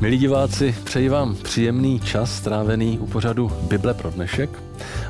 Milí 0.00 0.18
diváci, 0.18 0.74
přeji 0.84 1.08
vám 1.08 1.34
příjemný 1.34 2.00
čas 2.00 2.36
strávený 2.36 2.98
u 2.98 3.06
pořadu 3.06 3.52
Bible 3.68 3.94
pro 3.94 4.10
dnešek. 4.10 4.50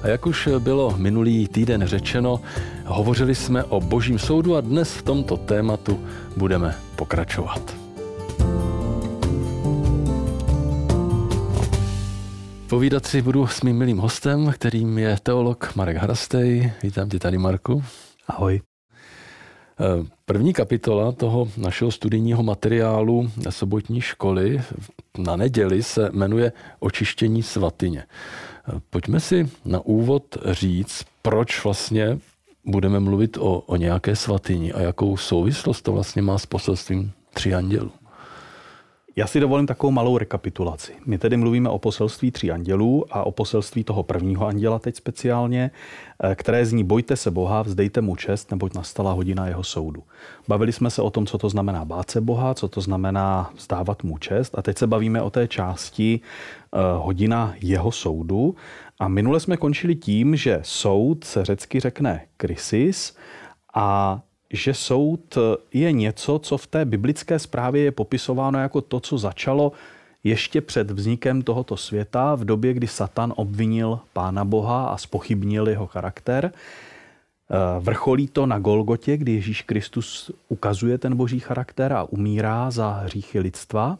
A 0.03 0.09
jak 0.09 0.27
už 0.27 0.49
bylo 0.59 0.95
minulý 0.96 1.49
týden 1.49 1.87
řečeno, 1.87 2.41
hovořili 2.87 3.35
jsme 3.35 3.64
o 3.64 3.81
božím 3.81 4.18
soudu 4.18 4.57
a 4.57 4.61
dnes 4.61 4.93
v 4.95 5.03
tomto 5.03 5.37
tématu 5.37 6.00
budeme 6.37 6.77
pokračovat. 6.96 7.77
Povídat 12.68 13.07
si 13.07 13.22
budu 13.22 13.46
s 13.46 13.63
mým 13.63 13.77
milým 13.77 13.99
hostem, 13.99 14.53
kterým 14.53 14.99
je 14.99 15.17
teolog 15.22 15.77
Marek 15.77 15.96
Hrastej. 15.96 16.72
Vítám 16.82 17.09
tě 17.09 17.18
tady, 17.18 17.39
Marku. 17.39 17.85
Ahoj. 18.29 18.61
První 20.26 20.52
kapitola 20.52 21.12
toho 21.12 21.48
našeho 21.57 21.90
studijního 21.90 22.43
materiálu 22.43 23.30
sobotní 23.50 24.00
školy 24.00 24.62
na 25.18 25.36
neděli 25.36 25.82
se 25.82 26.11
jmenuje 26.12 26.53
Očištění 26.79 27.43
svatyně. 27.43 28.04
Pojďme 28.90 29.20
si 29.20 29.50
na 29.64 29.80
úvod 29.80 30.36
říct, 30.50 31.04
proč 31.22 31.64
vlastně 31.64 32.19
budeme 32.64 33.00
mluvit 33.00 33.36
o, 33.36 33.58
o 33.61 33.77
nějaké 33.77 34.16
svatyni 34.16 34.72
a 34.72 34.80
jakou 34.80 35.16
souvislost 35.16 35.83
to 35.83 35.92
vlastně 35.92 36.22
má 36.22 36.39
s 36.39 36.47
poselstvím 36.47 37.12
tří 37.34 37.55
andělů. 37.55 37.91
Já 39.17 39.27
si 39.27 39.41
dovolím 39.41 39.67
takovou 39.67 39.91
malou 39.91 40.19
rekapitulaci. 40.19 40.92
My 41.06 41.19
tedy 41.19 41.37
mluvíme 41.37 41.69
o 41.69 41.78
poselství 41.78 42.31
tří 42.31 42.51
andělů 42.51 43.05
a 43.11 43.27
o 43.27 43.33
poselství 43.33 43.84
toho 43.84 44.03
prvního 44.03 44.47
anděla 44.47 44.78
teď 44.78 44.97
speciálně, 44.97 45.71
eh, 46.25 46.34
které 46.34 46.67
zní 46.67 46.84
bojte 46.84 47.17
se 47.17 47.31
Boha, 47.31 47.62
vzdejte 47.62 48.01
mu 48.01 48.17
čest, 48.17 48.51
neboť 48.51 48.75
nastala 48.75 49.12
hodina 49.12 49.47
jeho 49.47 49.65
soudu. 49.65 50.03
Bavili 50.49 50.73
jsme 50.73 50.91
se 50.91 51.03
o 51.03 51.11
tom, 51.11 51.27
co 51.27 51.39
to 51.39 51.49
znamená 51.49 51.84
bát 51.84 52.11
se 52.11 52.21
Boha, 52.21 52.55
co 52.55 52.69
to 52.69 52.81
znamená 52.81 53.51
vzdávat 53.57 54.03
mu 54.03 54.19
čest 54.19 54.59
a 54.59 54.62
teď 54.62 54.79
se 54.79 54.87
bavíme 54.87 55.23
o 55.23 55.31
té 55.31 55.49
části 55.49 56.21
eh, 56.21 56.79
hodina 56.97 57.55
jeho 57.61 57.93
soudu 57.93 58.55
a 58.99 59.09
minule 59.09 59.41
jsme 59.41 59.56
končili 59.56 59.95
tím, 59.95 60.37
že 60.37 60.61
soud 60.62 61.25
se 61.25 61.45
řecky 61.45 61.81
řekne 61.81 62.27
krysis 62.37 63.17
a 63.75 64.21
že 64.53 64.75
soud 64.75 65.39
je 65.73 65.93
něco, 65.93 66.39
co 66.39 66.59
v 66.59 66.67
té 66.67 66.84
biblické 66.84 67.39
zprávě 67.39 67.83
je 67.83 67.93
popisováno 67.93 68.59
jako 68.59 68.81
to, 68.81 69.01
co 69.01 69.19
začalo 69.19 69.73
ještě 70.25 70.61
před 70.61 70.91
vznikem 70.91 71.43
tohoto 71.43 71.77
světa, 71.77 72.34
v 72.34 72.45
době, 72.45 72.75
kdy 72.75 72.87
Satan 72.87 73.33
obvinil 73.37 74.01
Pána 74.12 74.45
Boha 74.45 74.87
a 74.87 74.97
spochybnil 74.97 75.69
jeho 75.69 75.87
charakter. 75.87 76.53
Eh, 76.53 77.81
vrcholí 77.81 78.28
to 78.28 78.47
na 78.47 78.59
Golgotě, 78.59 79.17
kdy 79.17 79.33
Ježíš 79.33 79.62
Kristus 79.62 80.31
ukazuje 80.48 80.98
ten 80.98 81.17
boží 81.17 81.41
charakter 81.41 81.93
a 81.93 82.05
umírá 82.05 82.71
za 82.71 82.91
hříchy 82.91 83.41
lidstva. 83.41 83.98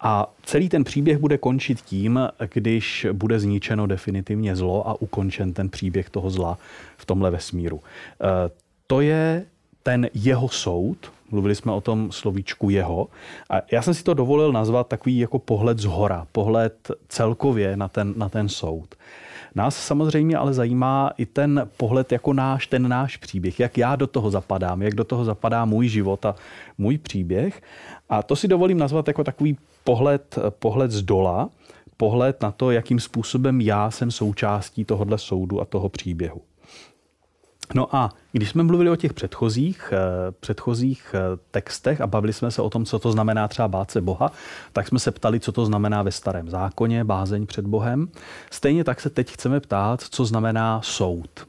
A 0.00 0.34
celý 0.42 0.68
ten 0.68 0.84
příběh 0.84 1.18
bude 1.18 1.38
končit 1.38 1.80
tím, 1.80 2.20
když 2.52 3.06
bude 3.12 3.40
zničeno 3.40 3.86
definitivně 3.86 4.56
zlo 4.56 4.88
a 4.88 5.00
ukončen 5.00 5.52
ten 5.52 5.68
příběh 5.68 6.10
toho 6.10 6.30
zla 6.30 6.58
v 6.96 7.06
tomhle 7.06 7.30
vesmíru. 7.30 7.80
Eh, 8.20 8.50
to 8.86 9.00
je 9.00 9.46
ten 9.86 10.08
jeho 10.14 10.48
soud, 10.48 11.12
mluvili 11.30 11.54
jsme 11.54 11.72
o 11.72 11.80
tom 11.80 12.12
slovíčku 12.12 12.70
jeho, 12.70 13.08
a 13.50 13.62
já 13.72 13.82
jsem 13.82 13.94
si 13.94 14.04
to 14.04 14.14
dovolil 14.14 14.52
nazvat 14.52 14.88
takový 14.88 15.18
jako 15.18 15.38
pohled 15.38 15.78
z 15.78 15.84
hora, 15.84 16.26
pohled 16.32 16.90
celkově 17.08 17.76
na 17.76 17.88
ten, 17.88 18.14
na 18.16 18.28
ten 18.28 18.48
soud. 18.48 18.94
Nás 19.54 19.76
samozřejmě 19.76 20.36
ale 20.36 20.54
zajímá 20.54 21.10
i 21.18 21.26
ten 21.26 21.68
pohled 21.76 22.12
jako 22.12 22.32
náš, 22.32 22.66
ten 22.66 22.88
náš 22.88 23.16
příběh, 23.16 23.60
jak 23.60 23.78
já 23.78 23.96
do 23.96 24.06
toho 24.06 24.30
zapadám, 24.30 24.82
jak 24.82 24.94
do 24.94 25.04
toho 25.04 25.24
zapadá 25.24 25.64
můj 25.64 25.88
život 25.88 26.26
a 26.26 26.34
můj 26.78 26.98
příběh. 26.98 27.62
A 28.08 28.22
to 28.22 28.36
si 28.36 28.48
dovolím 28.48 28.78
nazvat 28.78 29.08
jako 29.08 29.24
takový 29.24 29.56
pohled, 29.84 30.38
pohled 30.58 30.90
z 30.90 31.02
dola, 31.02 31.48
pohled 31.96 32.42
na 32.42 32.50
to, 32.50 32.70
jakým 32.70 33.00
způsobem 33.00 33.60
já 33.60 33.90
jsem 33.90 34.10
součástí 34.10 34.84
tohohle 34.84 35.18
soudu 35.18 35.60
a 35.60 35.64
toho 35.64 35.88
příběhu. 35.88 36.42
No 37.74 37.96
a 37.96 38.10
když 38.32 38.50
jsme 38.50 38.62
mluvili 38.62 38.90
o 38.90 38.96
těch 38.96 39.12
předchozích, 39.12 39.92
eh, 39.92 40.32
předchozích 40.40 41.14
eh, 41.14 41.38
textech 41.50 42.00
a 42.00 42.06
bavili 42.06 42.32
jsme 42.32 42.50
se 42.50 42.62
o 42.62 42.70
tom, 42.70 42.84
co 42.84 42.98
to 42.98 43.12
znamená 43.12 43.48
třeba 43.48 43.68
bát 43.68 43.90
se 43.90 44.00
Boha, 44.00 44.32
tak 44.72 44.88
jsme 44.88 44.98
se 44.98 45.10
ptali, 45.10 45.40
co 45.40 45.52
to 45.52 45.66
znamená 45.66 46.02
ve 46.02 46.12
starém 46.12 46.50
zákoně, 46.50 47.04
bázeň 47.04 47.46
před 47.46 47.66
Bohem. 47.66 48.08
Stejně 48.50 48.84
tak 48.84 49.00
se 49.00 49.10
teď 49.10 49.30
chceme 49.30 49.60
ptát, 49.60 50.02
co 50.02 50.24
znamená 50.24 50.80
soud. 50.82 51.46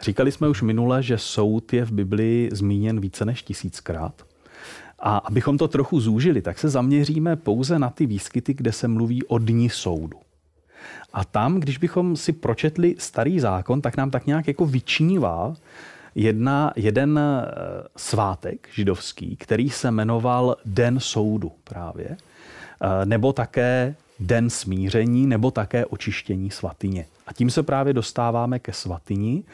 Říkali 0.00 0.32
jsme 0.32 0.48
už 0.48 0.62
minule, 0.62 1.02
že 1.02 1.18
soud 1.18 1.72
je 1.72 1.84
v 1.84 1.92
Biblii 1.92 2.50
zmíněn 2.52 3.00
více 3.00 3.24
než 3.24 3.42
tisíckrát. 3.42 4.22
A 4.98 5.16
abychom 5.16 5.58
to 5.58 5.68
trochu 5.68 6.00
zúžili, 6.00 6.42
tak 6.42 6.58
se 6.58 6.68
zaměříme 6.68 7.36
pouze 7.36 7.78
na 7.78 7.90
ty 7.90 8.06
výskyty, 8.06 8.54
kde 8.54 8.72
se 8.72 8.88
mluví 8.88 9.24
o 9.24 9.38
dni 9.38 9.70
soudu. 9.70 10.18
A 11.12 11.24
tam, 11.24 11.60
když 11.60 11.78
bychom 11.78 12.16
si 12.16 12.32
pročetli 12.32 12.94
starý 12.98 13.40
zákon, 13.40 13.80
tak 13.80 13.96
nám 13.96 14.10
tak 14.10 14.26
nějak 14.26 14.48
jako 14.48 14.66
vyčnívá 14.66 15.54
jedna, 16.14 16.72
jeden 16.76 17.18
eh, 17.18 17.44
svátek 17.96 18.68
židovský, 18.74 19.36
který 19.36 19.70
se 19.70 19.90
jmenoval 19.90 20.56
Den 20.64 21.00
soudu 21.00 21.52
právě, 21.64 22.08
eh, 22.10 23.06
nebo 23.06 23.32
také 23.32 23.94
Den 24.20 24.50
smíření, 24.50 25.26
nebo 25.26 25.50
také 25.50 25.86
očištění 25.86 26.50
svatyně. 26.50 27.06
A 27.26 27.32
tím 27.32 27.50
se 27.50 27.62
právě 27.62 27.92
dostáváme 27.92 28.58
ke 28.58 28.72
svatyni, 28.72 29.44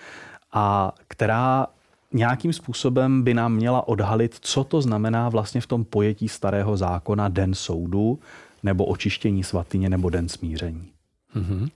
a 0.53 0.93
která 1.09 1.67
nějakým 2.13 2.53
způsobem 2.53 3.23
by 3.23 3.35
nám 3.35 3.53
měla 3.53 3.89
odhalit, 3.89 4.37
co 4.41 4.65
to 4.65 4.83
znamená 4.83 5.29
vlastně 5.29 5.61
v 5.61 5.67
tom 5.67 5.85
pojetí 5.85 6.29
starého 6.29 6.77
zákona 6.77 7.29
Den 7.29 7.55
soudu, 7.55 8.19
nebo 8.63 8.85
očištění 8.85 9.45
svatyně, 9.45 9.89
nebo 9.89 10.11
Den 10.11 10.29
smíření. 10.29 10.94
Mm-hmm. 11.37 11.69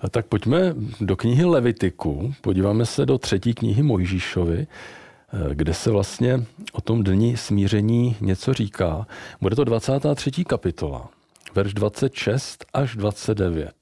A 0.00 0.08
tak 0.08 0.26
pojďme 0.26 0.74
do 1.00 1.16
knihy 1.16 1.44
Levitiku, 1.44 2.34
podíváme 2.40 2.86
se 2.86 3.06
do 3.06 3.18
třetí 3.18 3.54
knihy 3.54 3.82
Mojžíšovi, 3.82 4.66
eh, 4.66 5.54
kde 5.54 5.74
se 5.74 5.90
vlastně 5.90 6.44
o 6.72 6.80
tom 6.80 7.04
dni 7.04 7.36
smíření 7.36 8.16
něco 8.20 8.52
říká. 8.54 9.06
Bude 9.40 9.56
to 9.56 9.64
23. 9.64 10.44
kapitola, 10.44 11.08
verš 11.54 11.74
26 11.74 12.64
až 12.72 12.96
29. 12.96 13.72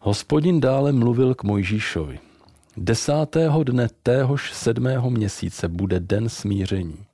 Hospodin 0.00 0.60
dále 0.60 0.92
mluvil 0.92 1.34
k 1.34 1.44
Mojžíšovi. 1.44 2.18
Desátého 2.76 3.64
dne 3.64 3.88
téhož 4.02 4.52
sedmého 4.52 5.10
měsíce 5.10 5.68
bude 5.68 6.00
den 6.00 6.28
smíření. 6.28 7.07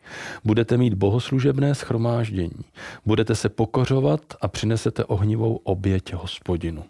Budete 0.45 0.77
mít 0.77 0.95
bohoslužebné 0.95 1.75
schromáždění. 1.75 2.65
Budete 3.07 3.35
se 3.35 3.49
pokořovat 3.49 4.21
a 4.41 4.49
přinesete 4.49 5.05
ohnivou 5.05 5.57
oběť 5.57 6.13
hospodinu. 6.13 6.85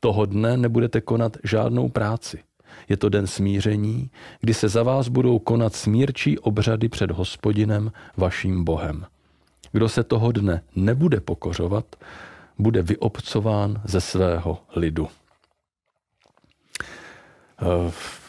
Toho 0.00 0.26
dne 0.26 0.56
nebudete 0.56 1.00
konat 1.00 1.36
žádnou 1.44 1.88
práci. 1.88 2.38
Je 2.88 2.96
to 2.96 3.08
den 3.08 3.26
smíření, 3.26 4.10
kdy 4.40 4.54
se 4.54 4.68
za 4.68 4.82
vás 4.82 5.08
budou 5.08 5.38
konat 5.38 5.74
smírčí 5.74 6.38
obřady 6.38 6.88
před 6.88 7.10
hospodinem, 7.10 7.92
vaším 8.16 8.64
Bohem. 8.64 9.06
Kdo 9.72 9.88
se 9.88 10.04
toho 10.04 10.32
dne 10.32 10.62
nebude 10.76 11.20
pokořovat, 11.20 11.96
bude 12.58 12.82
vyobcován 12.82 13.80
ze 13.84 14.00
svého 14.00 14.58
lidu. 14.76 15.08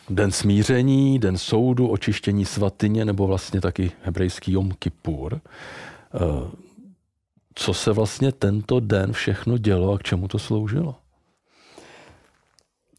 Den 0.09 0.31
smíření, 0.31 1.19
den 1.19 1.37
soudu, 1.37 1.87
očištění 1.87 2.45
svatyně 2.45 3.05
nebo 3.05 3.27
vlastně 3.27 3.61
taky 3.61 3.91
hebrejský 4.03 4.51
Jom 4.51 4.71
Kippur. 4.79 5.41
Eh, 6.15 6.19
co 7.55 7.73
se 7.73 7.91
vlastně 7.91 8.31
tento 8.31 8.79
den 8.79 9.13
všechno 9.13 9.57
dělo 9.57 9.93
a 9.93 9.97
k 9.97 10.03
čemu 10.03 10.27
to 10.27 10.39
sloužilo? 10.39 10.95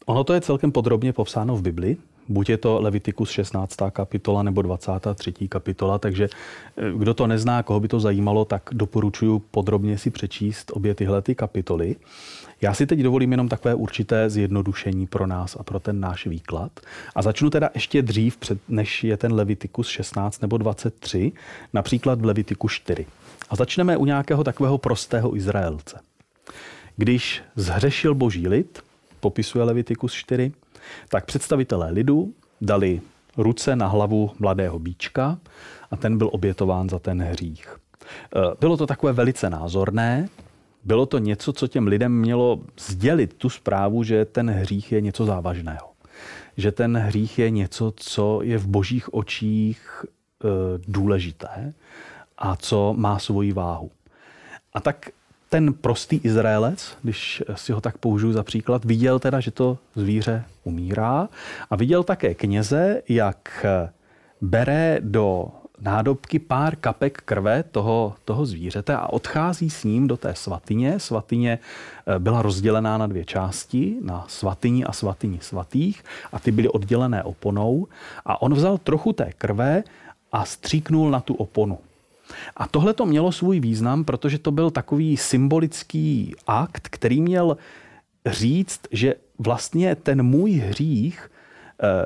Ono 0.05 0.23
to 0.23 0.33
je 0.33 0.41
celkem 0.41 0.71
podrobně 0.71 1.13
popsáno 1.13 1.55
v 1.55 1.61
Bibli. 1.61 1.97
Buď 2.29 2.49
je 2.49 2.57
to 2.57 2.81
Levitikus 2.81 3.29
16. 3.29 3.77
kapitola 3.91 4.43
nebo 4.43 4.61
23. 4.61 5.47
kapitola, 5.47 5.99
takže 5.99 6.29
eh, 6.77 6.91
kdo 6.97 7.13
to 7.13 7.27
nezná, 7.27 7.63
koho 7.63 7.79
by 7.79 7.87
to 7.87 7.99
zajímalo, 7.99 8.45
tak 8.45 8.69
doporučuji 8.71 9.39
podrobně 9.39 9.97
si 9.97 10.09
přečíst 10.09 10.71
obě 10.75 10.95
tyhle 10.95 11.21
ty 11.21 11.35
kapitoly. 11.35 11.95
Já 12.61 12.73
si 12.73 12.85
teď 12.85 12.99
dovolím 12.99 13.31
jenom 13.31 13.49
takové 13.49 13.75
určité 13.75 14.29
zjednodušení 14.29 15.07
pro 15.07 15.27
nás 15.27 15.57
a 15.59 15.63
pro 15.63 15.79
ten 15.79 15.99
náš 15.99 16.27
výklad. 16.27 16.71
A 17.15 17.21
začnu 17.21 17.49
teda 17.49 17.69
ještě 17.73 18.01
dřív, 18.01 18.37
před, 18.37 18.59
než 18.69 19.03
je 19.03 19.17
ten 19.17 19.33
Levitikus 19.33 19.87
16 19.87 20.41
nebo 20.41 20.57
23, 20.57 21.31
například 21.73 22.21
v 22.21 22.25
Levitiku 22.25 22.67
4. 22.67 23.05
A 23.49 23.55
začneme 23.55 23.97
u 23.97 24.05
nějakého 24.05 24.43
takového 24.43 24.77
prostého 24.77 25.35
Izraelce. 25.35 25.99
Když 26.97 27.43
zhřešil 27.55 28.15
boží 28.15 28.47
lid, 28.47 28.83
popisuje 29.19 29.63
Levitikus 29.63 30.13
4, 30.13 30.51
tak 31.09 31.25
představitelé 31.25 31.91
lidu 31.91 32.33
dali 32.61 33.01
ruce 33.37 33.75
na 33.75 33.87
hlavu 33.87 34.31
mladého 34.39 34.79
bíčka 34.79 35.37
a 35.91 35.95
ten 35.95 36.17
byl 36.17 36.29
obětován 36.33 36.89
za 36.89 36.99
ten 36.99 37.21
hřích. 37.21 37.77
E, 38.35 38.39
bylo 38.59 38.77
to 38.77 38.87
takové 38.87 39.13
velice 39.13 39.49
názorné, 39.49 40.29
bylo 40.83 41.05
to 41.05 41.17
něco, 41.17 41.53
co 41.53 41.67
těm 41.67 41.87
lidem 41.87 42.11
mělo 42.11 42.59
sdělit 42.79 43.33
tu 43.33 43.49
zprávu, 43.49 44.03
že 44.03 44.25
ten 44.25 44.49
hřích 44.49 44.91
je 44.91 45.01
něco 45.01 45.25
závažného. 45.25 45.89
Že 46.57 46.71
ten 46.71 46.97
hřích 46.97 47.39
je 47.39 47.49
něco, 47.49 47.93
co 47.95 48.39
je 48.43 48.57
v 48.57 48.67
božích 48.67 49.13
očích 49.13 50.05
e, 50.05 50.47
důležité 50.87 51.73
a 52.37 52.55
co 52.55 52.93
má 52.97 53.19
svoji 53.19 53.53
váhu. 53.53 53.91
A 54.73 54.79
tak 54.79 55.09
ten 55.49 55.73
prostý 55.73 56.15
Izraelec, 56.23 56.97
když 57.03 57.43
si 57.55 57.71
ho 57.71 57.81
tak 57.81 57.97
použiju 57.97 58.33
za 58.33 58.43
příklad, 58.43 58.85
viděl 58.85 59.19
teda, 59.19 59.39
že 59.39 59.51
to 59.51 59.77
zvíře 59.95 60.43
umírá 60.63 61.29
a 61.69 61.75
viděl 61.75 62.03
také 62.03 62.33
kněze, 62.33 63.01
jak 63.09 63.65
bere 64.41 64.97
do 65.01 65.47
nádobky 65.81 66.39
pár 66.39 66.75
kapek 66.75 67.21
krve 67.25 67.63
toho, 67.63 68.15
toho 68.25 68.45
zvířete 68.45 68.95
a 68.95 69.07
odchází 69.07 69.69
s 69.69 69.83
ním 69.83 70.07
do 70.07 70.17
té 70.17 70.35
svatyně. 70.35 70.99
Svatyně 70.99 71.59
eh, 72.07 72.19
byla 72.19 72.41
rozdělená 72.41 72.97
na 72.97 73.07
dvě 73.07 73.25
části, 73.25 73.97
na 74.01 74.25
svatyni 74.27 74.85
a 74.85 74.91
svatyni 74.91 75.39
svatých 75.41 76.03
a 76.31 76.39
ty 76.39 76.51
byly 76.51 76.69
oddělené 76.69 77.23
oponou 77.23 77.87
a 78.25 78.41
on 78.41 78.53
vzal 78.53 78.77
trochu 78.77 79.13
té 79.13 79.31
krve 79.37 79.83
a 80.31 80.45
stříknul 80.45 81.11
na 81.11 81.19
tu 81.19 81.33
oponu. 81.33 81.77
A 82.57 82.67
tohle 82.67 82.93
to 82.93 83.05
mělo 83.05 83.31
svůj 83.31 83.59
význam, 83.59 84.03
protože 84.03 84.39
to 84.39 84.51
byl 84.51 84.71
takový 84.71 85.17
symbolický 85.17 86.35
akt, 86.47 86.87
který 86.89 87.21
měl 87.21 87.57
říct, 88.25 88.79
že 88.91 89.15
vlastně 89.39 89.95
ten 89.95 90.23
můj 90.23 90.51
hřích 90.51 91.31
eh, 91.83 92.05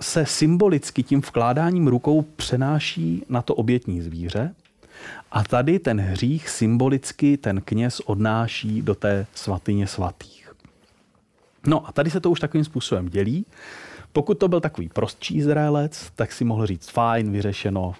se 0.00 0.26
symbolicky 0.26 1.02
tím 1.02 1.20
vkládáním 1.20 1.88
rukou 1.88 2.22
přenáší 2.22 3.24
na 3.28 3.42
to 3.42 3.54
obětní 3.54 4.02
zvíře. 4.02 4.54
A 5.32 5.42
tady 5.44 5.78
ten 5.78 6.00
hřích 6.00 6.48
symbolicky 6.48 7.36
ten 7.36 7.60
kněz 7.60 8.00
odnáší 8.00 8.82
do 8.82 8.94
té 8.94 9.26
svatyně 9.34 9.86
svatých. 9.86 10.52
No 11.66 11.88
a 11.88 11.92
tady 11.92 12.10
se 12.10 12.20
to 12.20 12.30
už 12.30 12.40
takovým 12.40 12.64
způsobem 12.64 13.08
dělí. 13.08 13.46
Pokud 14.12 14.38
to 14.38 14.48
byl 14.48 14.60
takový 14.60 14.88
prostší 14.88 15.36
Izraelec, 15.36 16.10
tak 16.16 16.32
si 16.32 16.44
mohl 16.44 16.66
říct 16.66 16.90
fajn, 16.90 17.32
vyřešeno, 17.32 17.94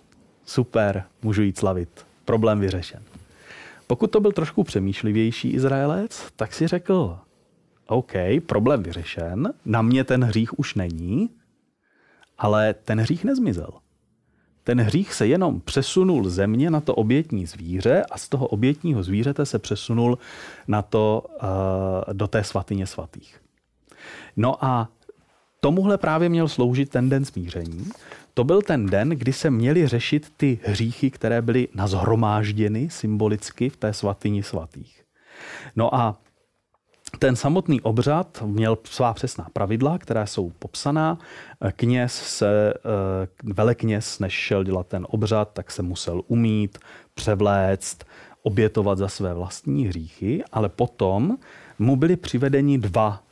super, 0.46 1.04
můžu 1.22 1.42
jít 1.42 1.58
slavit, 1.58 2.06
problém 2.24 2.60
vyřešen. 2.60 3.02
Pokud 3.86 4.10
to 4.10 4.20
byl 4.20 4.32
trošku 4.32 4.64
přemýšlivější 4.64 5.50
Izraelec, 5.50 6.26
tak 6.36 6.54
si 6.54 6.66
řekl, 6.66 7.18
OK, 7.86 8.12
problém 8.46 8.82
vyřešen, 8.82 9.52
na 9.64 9.82
mě 9.82 10.04
ten 10.04 10.24
hřích 10.24 10.58
už 10.58 10.74
není, 10.74 11.30
ale 12.38 12.74
ten 12.74 13.00
hřích 13.00 13.24
nezmizel. 13.24 13.70
Ten 14.64 14.80
hřích 14.80 15.14
se 15.14 15.26
jenom 15.26 15.60
přesunul 15.60 16.28
země 16.30 16.70
na 16.70 16.80
to 16.80 16.94
obětní 16.94 17.46
zvíře 17.46 18.04
a 18.10 18.18
z 18.18 18.28
toho 18.28 18.46
obětního 18.46 19.02
zvířete 19.02 19.46
se 19.46 19.58
přesunul 19.58 20.18
na 20.68 20.82
to, 20.82 21.24
uh, 21.42 22.14
do 22.14 22.26
té 22.26 22.44
svatyně 22.44 22.86
svatých. 22.86 23.40
No 24.36 24.64
a 24.64 24.88
tomuhle 25.60 25.98
právě 25.98 26.28
měl 26.28 26.48
sloužit 26.48 26.90
ten 26.90 27.08
den 27.08 27.24
smíření. 27.24 27.90
To 28.34 28.44
byl 28.44 28.62
ten 28.62 28.86
den, 28.86 29.08
kdy 29.08 29.32
se 29.32 29.50
měly 29.50 29.88
řešit 29.88 30.32
ty 30.36 30.58
hříchy, 30.64 31.10
které 31.10 31.42
byly 31.42 31.68
nazhromážděny 31.74 32.90
symbolicky 32.90 33.68
v 33.68 33.76
té 33.76 33.92
svatyni 33.92 34.42
svatých. 34.42 35.04
No 35.76 35.94
a 35.94 36.16
ten 37.24 37.36
samotný 37.36 37.80
obřad 37.80 38.42
měl 38.46 38.78
svá 38.84 39.14
přesná 39.14 39.46
pravidla, 39.52 39.98
která 39.98 40.26
jsou 40.26 40.52
popsaná. 40.58 41.18
Kněz 41.76 42.12
se, 42.14 42.74
eh, 42.74 43.52
velekněz, 43.54 44.18
než 44.18 44.32
šel 44.32 44.64
dělat 44.64 44.86
ten 44.86 45.06
obřad, 45.10 45.50
tak 45.52 45.70
se 45.70 45.82
musel 45.82 46.22
umít, 46.26 46.78
převléct, 47.14 48.04
obětovat 48.42 48.98
za 48.98 49.08
své 49.08 49.34
vlastní 49.34 49.86
hříchy, 49.86 50.44
ale 50.52 50.68
potom 50.68 51.36
mu 51.78 51.96
byli 51.96 52.16
přivedeni 52.16 52.78
dva 52.78 53.22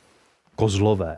kozlové. 0.55 1.17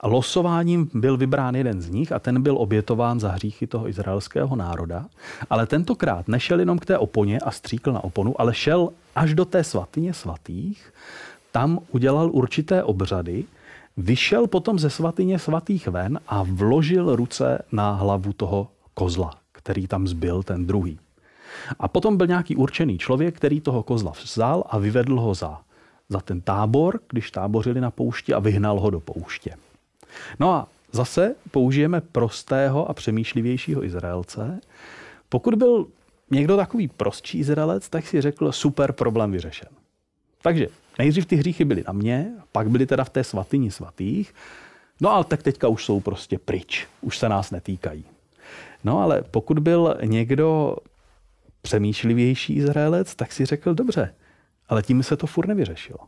A 0.00 0.06
losováním 0.08 0.90
byl 0.94 1.16
vybrán 1.16 1.54
jeden 1.54 1.82
z 1.82 1.90
nich 1.90 2.12
a 2.12 2.18
ten 2.18 2.42
byl 2.42 2.58
obětován 2.58 3.20
za 3.20 3.28
hříchy 3.28 3.66
toho 3.66 3.88
izraelského 3.88 4.56
národa. 4.56 5.06
Ale 5.50 5.66
tentokrát 5.66 6.28
nešel 6.28 6.60
jenom 6.60 6.78
k 6.78 6.86
té 6.86 6.98
oponě 6.98 7.38
a 7.38 7.50
stříkl 7.50 7.92
na 7.92 8.04
oponu, 8.04 8.40
ale 8.40 8.54
šel 8.54 8.88
až 9.14 9.34
do 9.34 9.44
té 9.44 9.64
svatyně 9.64 10.14
svatých, 10.14 10.92
tam 11.52 11.78
udělal 11.90 12.30
určité 12.32 12.82
obřady, 12.82 13.44
vyšel 13.96 14.46
potom 14.46 14.78
ze 14.78 14.90
svatyně 14.90 15.38
svatých 15.38 15.88
ven 15.88 16.20
a 16.26 16.42
vložil 16.42 17.16
ruce 17.16 17.62
na 17.72 17.92
hlavu 17.92 18.32
toho 18.32 18.68
kozla, 18.94 19.30
který 19.52 19.86
tam 19.86 20.08
zbyl, 20.08 20.42
ten 20.42 20.66
druhý. 20.66 20.98
A 21.78 21.88
potom 21.88 22.16
byl 22.16 22.26
nějaký 22.26 22.56
určený 22.56 22.98
člověk, 22.98 23.36
který 23.36 23.60
toho 23.60 23.82
kozla 23.82 24.12
vzal 24.22 24.64
a 24.66 24.78
vyvedl 24.78 25.20
ho 25.20 25.34
za, 25.34 25.60
za 26.08 26.20
ten 26.20 26.40
tábor, 26.40 27.00
když 27.08 27.30
tábořili 27.30 27.80
na 27.80 27.90
poušti 27.90 28.34
a 28.34 28.38
vyhnal 28.38 28.80
ho 28.80 28.90
do 28.90 29.00
pouště. 29.00 29.54
No 30.40 30.52
a 30.52 30.68
zase 30.92 31.34
použijeme 31.50 32.00
prostého 32.00 32.90
a 32.90 32.94
přemýšlivějšího 32.94 33.84
Izraelce. 33.84 34.60
Pokud 35.28 35.54
byl 35.54 35.86
někdo 36.30 36.56
takový 36.56 36.88
prostší 36.88 37.38
Izraelec, 37.38 37.88
tak 37.88 38.06
si 38.06 38.20
řekl, 38.20 38.52
super, 38.52 38.92
problém 38.92 39.32
vyřešen. 39.32 39.68
Takže 40.42 40.68
nejdřív 41.00 41.26
ty 41.26 41.36
hříchy 41.36 41.64
byly 41.64 41.84
na 41.86 41.92
mě, 41.92 42.32
pak 42.52 42.70
byly 42.70 42.86
teda 42.86 43.04
v 43.04 43.10
té 43.10 43.24
svatyni 43.24 43.70
svatých, 43.70 44.34
no 45.00 45.10
ale 45.10 45.24
tak 45.24 45.42
teďka 45.42 45.68
už 45.68 45.84
jsou 45.84 46.00
prostě 46.00 46.38
pryč, 46.38 46.86
už 47.00 47.18
se 47.18 47.28
nás 47.28 47.50
netýkají. 47.50 48.04
No 48.84 49.00
ale 49.00 49.22
pokud 49.30 49.58
byl 49.58 49.96
někdo 50.04 50.76
přemýšlivější 51.62 52.54
Izraelec, 52.54 53.14
tak 53.14 53.32
si 53.32 53.46
řekl, 53.46 53.74
dobře, 53.74 54.14
ale 54.68 54.82
tím 54.82 55.02
se 55.02 55.16
to 55.16 55.26
furt 55.26 55.48
nevyřešilo. 55.48 55.98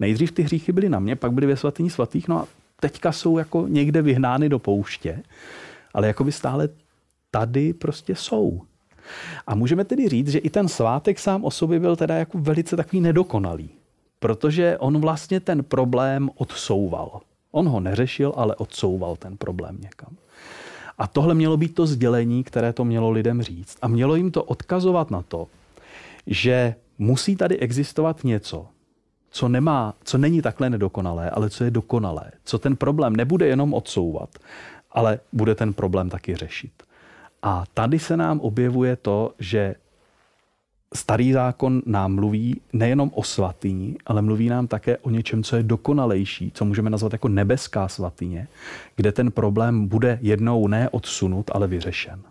Nejdřív 0.00 0.32
ty 0.32 0.42
hříchy 0.42 0.72
byly 0.72 0.88
na 0.88 0.98
mě, 0.98 1.16
pak 1.16 1.32
byly 1.32 1.46
ve 1.46 1.56
svatyni 1.56 1.90
svatých, 1.90 2.28
no 2.28 2.38
a 2.38 2.46
teďka 2.80 3.12
jsou 3.12 3.38
jako 3.38 3.66
někde 3.68 4.02
vyhnány 4.02 4.48
do 4.48 4.58
pouště, 4.58 5.22
ale 5.94 6.06
jako 6.06 6.24
by 6.24 6.32
stále 6.32 6.68
tady 7.30 7.72
prostě 7.72 8.14
jsou. 8.14 8.60
A 9.46 9.54
můžeme 9.54 9.84
tedy 9.84 10.08
říct, 10.08 10.28
že 10.28 10.38
i 10.38 10.50
ten 10.50 10.68
svátek 10.68 11.18
sám 11.18 11.44
o 11.44 11.50
sobě 11.50 11.80
byl 11.80 11.96
teda 11.96 12.16
jako 12.16 12.38
velice 12.38 12.76
takový 12.76 13.00
nedokonalý, 13.00 13.70
protože 14.22 14.78
on 14.78 15.00
vlastně 15.00 15.40
ten 15.40 15.64
problém 15.64 16.30
odsouval. 16.36 17.20
On 17.50 17.68
ho 17.68 17.80
neřešil, 17.80 18.32
ale 18.36 18.56
odsouval 18.56 19.16
ten 19.16 19.36
problém 19.36 19.78
někam. 19.82 20.16
A 20.98 21.06
tohle 21.06 21.34
mělo 21.34 21.56
být 21.56 21.74
to 21.74 21.86
sdělení, 21.86 22.44
které 22.44 22.72
to 22.72 22.84
mělo 22.84 23.10
lidem 23.10 23.42
říct. 23.42 23.78
A 23.82 23.88
mělo 23.88 24.14
jim 24.14 24.30
to 24.30 24.44
odkazovat 24.44 25.10
na 25.10 25.22
to, 25.22 25.46
že 26.26 26.74
musí 26.98 27.36
tady 27.36 27.58
existovat 27.58 28.24
něco, 28.24 28.66
co, 29.30 29.48
nemá, 29.48 29.94
co 30.04 30.18
není 30.18 30.42
takhle 30.42 30.70
nedokonalé, 30.70 31.30
ale 31.30 31.50
co 31.50 31.64
je 31.64 31.70
dokonalé. 31.70 32.30
Co 32.44 32.58
ten 32.58 32.76
problém 32.76 33.16
nebude 33.16 33.46
jenom 33.46 33.74
odsouvat, 33.74 34.30
ale 34.90 35.20
bude 35.32 35.54
ten 35.54 35.72
problém 35.72 36.10
taky 36.10 36.36
řešit. 36.36 36.72
A 37.42 37.64
tady 37.74 37.98
se 37.98 38.16
nám 38.16 38.40
objevuje 38.40 38.96
to, 38.96 39.34
že 39.38 39.74
starý 40.94 41.32
zákon 41.32 41.82
nám 41.86 42.14
mluví 42.14 42.60
nejenom 42.72 43.10
o 43.14 43.22
svatyni, 43.22 43.96
ale 44.06 44.22
mluví 44.22 44.48
nám 44.48 44.66
také 44.66 44.98
o 44.98 45.10
něčem, 45.10 45.42
co 45.42 45.56
je 45.56 45.62
dokonalejší, 45.62 46.50
co 46.54 46.64
můžeme 46.64 46.90
nazvat 46.90 47.12
jako 47.12 47.28
nebeská 47.28 47.88
svatyně, 47.88 48.48
kde 48.96 49.12
ten 49.12 49.30
problém 49.30 49.86
bude 49.86 50.18
jednou 50.22 50.68
ne 50.68 50.88
odsunut, 50.88 51.50
ale 51.54 51.66
vyřešen. 51.66 52.22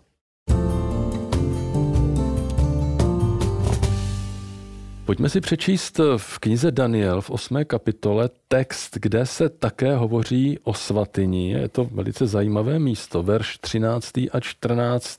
Pojďme 5.04 5.28
si 5.28 5.40
přečíst 5.40 6.00
v 6.16 6.38
knize 6.38 6.70
Daniel 6.70 7.20
v 7.20 7.30
8. 7.30 7.64
kapitole 7.64 8.30
text, 8.48 8.98
kde 9.02 9.26
se 9.26 9.48
také 9.48 9.96
hovoří 9.96 10.58
o 10.64 10.74
svatyni. 10.74 11.50
Je 11.50 11.68
to 11.68 11.84
velice 11.84 12.26
zajímavé 12.26 12.78
místo, 12.78 13.22
verš 13.22 13.58
13. 13.58 14.18
a 14.32 14.40
14. 14.40 15.18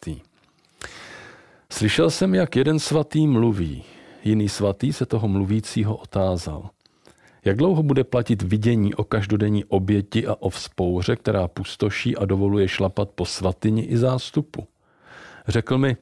Slyšel 1.74 2.10
jsem, 2.10 2.36
jak 2.36 2.56
jeden 2.56 2.80
svatý 2.80 3.28
mluví. 3.28 3.84
Jiný 4.24 4.50
svatý 4.50 4.94
se 4.94 5.06
toho 5.06 5.28
mluvícího 5.28 5.96
otázal. 5.96 6.70
Jak 7.46 7.58
dlouho 7.58 7.84
bude 7.84 8.04
platit 8.04 8.42
vidění 8.42 8.96
o 8.96 9.04
každodenní 9.04 9.66
oběti 9.66 10.28
a 10.28 10.36
o 10.40 10.50
vzpouře, 10.50 11.16
která 11.16 11.48
pustoší 11.48 12.18
a 12.18 12.26
dovoluje 12.26 12.68
šlapat 12.68 13.10
po 13.10 13.26
svatyni 13.26 13.82
i 13.82 13.98
zástupu? 13.98 14.68
Řekl 15.48 15.78
mi, 15.78 15.98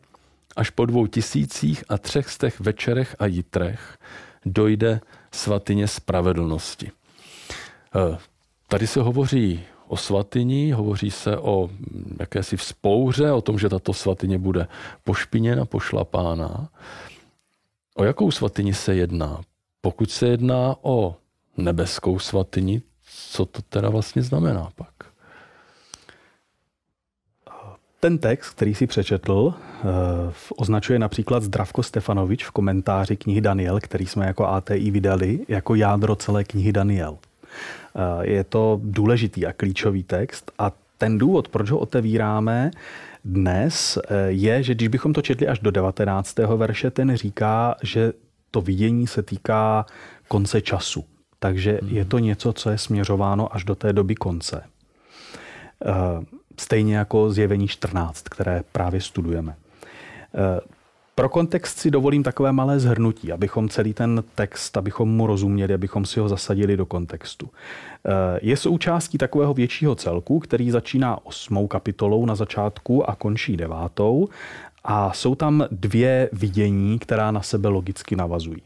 až 0.55 0.69
po 0.69 0.85
dvou 0.85 1.07
tisících 1.07 1.83
a 1.89 1.97
třech 1.97 2.29
stech 2.29 2.59
večerech 2.59 3.15
a 3.19 3.25
jitrech 3.25 3.97
dojde 4.45 5.01
svatyně 5.31 5.87
spravedlnosti. 5.87 6.91
Eh, 7.95 8.17
tady 8.67 8.87
se 8.87 9.01
hovoří 9.01 9.63
o 9.91 9.97
svatyni, 9.97 10.71
hovoří 10.71 11.11
se 11.11 11.37
o 11.37 11.69
jakési 12.19 12.57
vzpouře, 12.57 13.31
o 13.31 13.41
tom, 13.41 13.59
že 13.59 13.69
tato 13.69 13.93
svatyně 13.93 14.37
bude 14.37 14.67
pošpiněna, 15.03 15.65
pošlapána. 15.65 16.69
O 17.95 18.03
jakou 18.03 18.31
svatyni 18.31 18.73
se 18.73 18.95
jedná? 18.95 19.41
Pokud 19.81 20.11
se 20.11 20.27
jedná 20.27 20.75
o 20.81 21.15
nebeskou 21.57 22.19
svatyni, 22.19 22.81
co 23.33 23.45
to 23.45 23.61
teda 23.61 23.89
vlastně 23.89 24.21
znamená 24.21 24.69
pak? 24.75 24.93
Ten 27.99 28.17
text, 28.17 28.49
který 28.49 28.75
si 28.75 28.87
přečetl, 28.87 29.53
eh, 29.53 29.83
označuje 30.57 30.99
například 30.99 31.43
Zdravko 31.43 31.83
Stefanovič 31.83 32.45
v 32.45 32.51
komentáři 32.51 33.17
knihy 33.17 33.41
Daniel, 33.41 33.79
který 33.79 34.05
jsme 34.05 34.25
jako 34.25 34.47
ATI 34.47 34.91
vydali, 34.91 35.39
jako 35.47 35.75
jádro 35.75 36.15
celé 36.15 36.43
knihy 36.43 36.71
Daniel. 36.71 37.17
Eh, 37.95 38.27
je 38.27 38.43
to 38.43 38.79
důležitý 38.83 39.45
a 39.45 39.53
klíčový 39.53 40.03
text 40.03 40.51
a 40.59 40.71
ten 40.97 41.17
důvod, 41.17 41.47
proč 41.47 41.69
ho 41.71 41.79
otevíráme 41.79 42.71
dnes, 43.25 43.97
eh, 43.97 44.15
je, 44.27 44.63
že 44.63 44.75
když 44.75 44.87
bychom 44.87 45.13
to 45.13 45.21
četli 45.21 45.47
až 45.47 45.59
do 45.59 45.71
19. 45.71 46.57
verše, 46.57 46.91
ten 46.91 47.15
říká, 47.15 47.75
že 47.83 48.13
to 48.51 48.61
vidění 48.61 49.07
se 49.07 49.23
týká 49.23 49.85
konce 50.27 50.61
času. 50.61 51.05
Takže 51.39 51.79
hmm. 51.81 51.89
je 51.97 52.05
to 52.05 52.19
něco, 52.19 52.53
co 52.53 52.69
je 52.69 52.77
směřováno 52.77 53.55
až 53.55 53.63
do 53.63 53.75
té 53.75 53.93
doby 53.93 54.15
konce. 54.15 54.63
Eh, 55.85 55.91
stejně 56.59 56.97
jako 56.97 57.31
zjevení 57.31 57.67
14, 57.67 58.29
které 58.29 58.63
právě 58.71 59.01
studujeme. 59.01 59.55
Pro 61.15 61.29
kontext 61.29 61.77
si 61.77 61.91
dovolím 61.91 62.23
takové 62.23 62.51
malé 62.51 62.79
zhrnutí, 62.79 63.31
abychom 63.31 63.69
celý 63.69 63.93
ten 63.93 64.23
text, 64.35 64.77
abychom 64.77 65.09
mu 65.09 65.27
rozuměli, 65.27 65.73
abychom 65.73 66.05
si 66.05 66.19
ho 66.19 66.29
zasadili 66.29 66.77
do 66.77 66.85
kontextu. 66.85 67.49
Eh, 68.05 68.39
je 68.41 68.57
součástí 68.57 69.17
takového 69.17 69.53
většího 69.53 69.95
celku, 69.95 70.39
který 70.39 70.71
začíná 70.71 71.25
osmou 71.25 71.67
kapitolou 71.67 72.25
na 72.25 72.35
začátku 72.35 73.09
a 73.09 73.15
končí 73.15 73.57
devátou 73.57 74.29
a 74.83 75.13
jsou 75.13 75.35
tam 75.35 75.65
dvě 75.71 76.29
vidění, 76.31 76.99
která 76.99 77.31
na 77.31 77.41
sebe 77.41 77.69
logicky 77.69 78.15
navazují. 78.15 78.61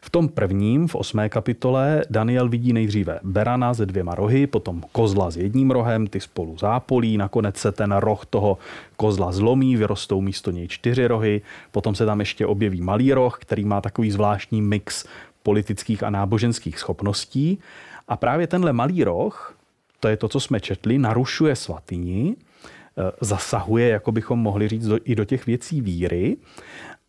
V 0.00 0.10
tom 0.10 0.28
prvním, 0.28 0.88
v 0.88 0.94
osmé 0.94 1.28
kapitole, 1.28 2.04
Daniel 2.10 2.48
vidí 2.48 2.72
nejdříve 2.72 3.20
berana 3.22 3.74
se 3.74 3.86
dvěma 3.86 4.14
rohy, 4.14 4.46
potom 4.46 4.82
kozla 4.92 5.30
s 5.30 5.36
jedním 5.36 5.70
rohem, 5.70 6.06
ty 6.06 6.20
spolu 6.20 6.58
zápolí, 6.58 7.16
nakonec 7.16 7.56
se 7.56 7.72
ten 7.72 7.92
roh 7.92 8.26
toho 8.26 8.58
kozla 8.96 9.32
zlomí, 9.32 9.76
vyrostou 9.76 10.20
místo 10.20 10.50
něj 10.50 10.68
čtyři 10.68 11.06
rohy, 11.06 11.42
potom 11.72 11.94
se 11.94 12.06
tam 12.06 12.20
ještě 12.20 12.46
objeví 12.46 12.80
malý 12.80 13.12
roh, 13.12 13.38
který 13.40 13.64
má 13.64 13.80
takový 13.80 14.10
zvláštní 14.10 14.62
mix 14.62 15.04
politických 15.42 16.02
a 16.02 16.10
náboženských 16.10 16.78
schopností. 16.78 17.58
A 18.08 18.16
právě 18.16 18.46
tenhle 18.46 18.72
malý 18.72 19.04
roh, 19.04 19.56
to 20.00 20.08
je 20.08 20.16
to, 20.16 20.28
co 20.28 20.40
jsme 20.40 20.60
četli, 20.60 20.98
narušuje 20.98 21.56
svatyni, 21.56 22.36
zasahuje, 23.20 23.88
jako 23.88 24.12
bychom 24.12 24.38
mohli 24.38 24.68
říct, 24.68 24.86
do, 24.86 24.98
i 25.04 25.14
do 25.14 25.24
těch 25.24 25.46
věcí 25.46 25.80
víry. 25.80 26.36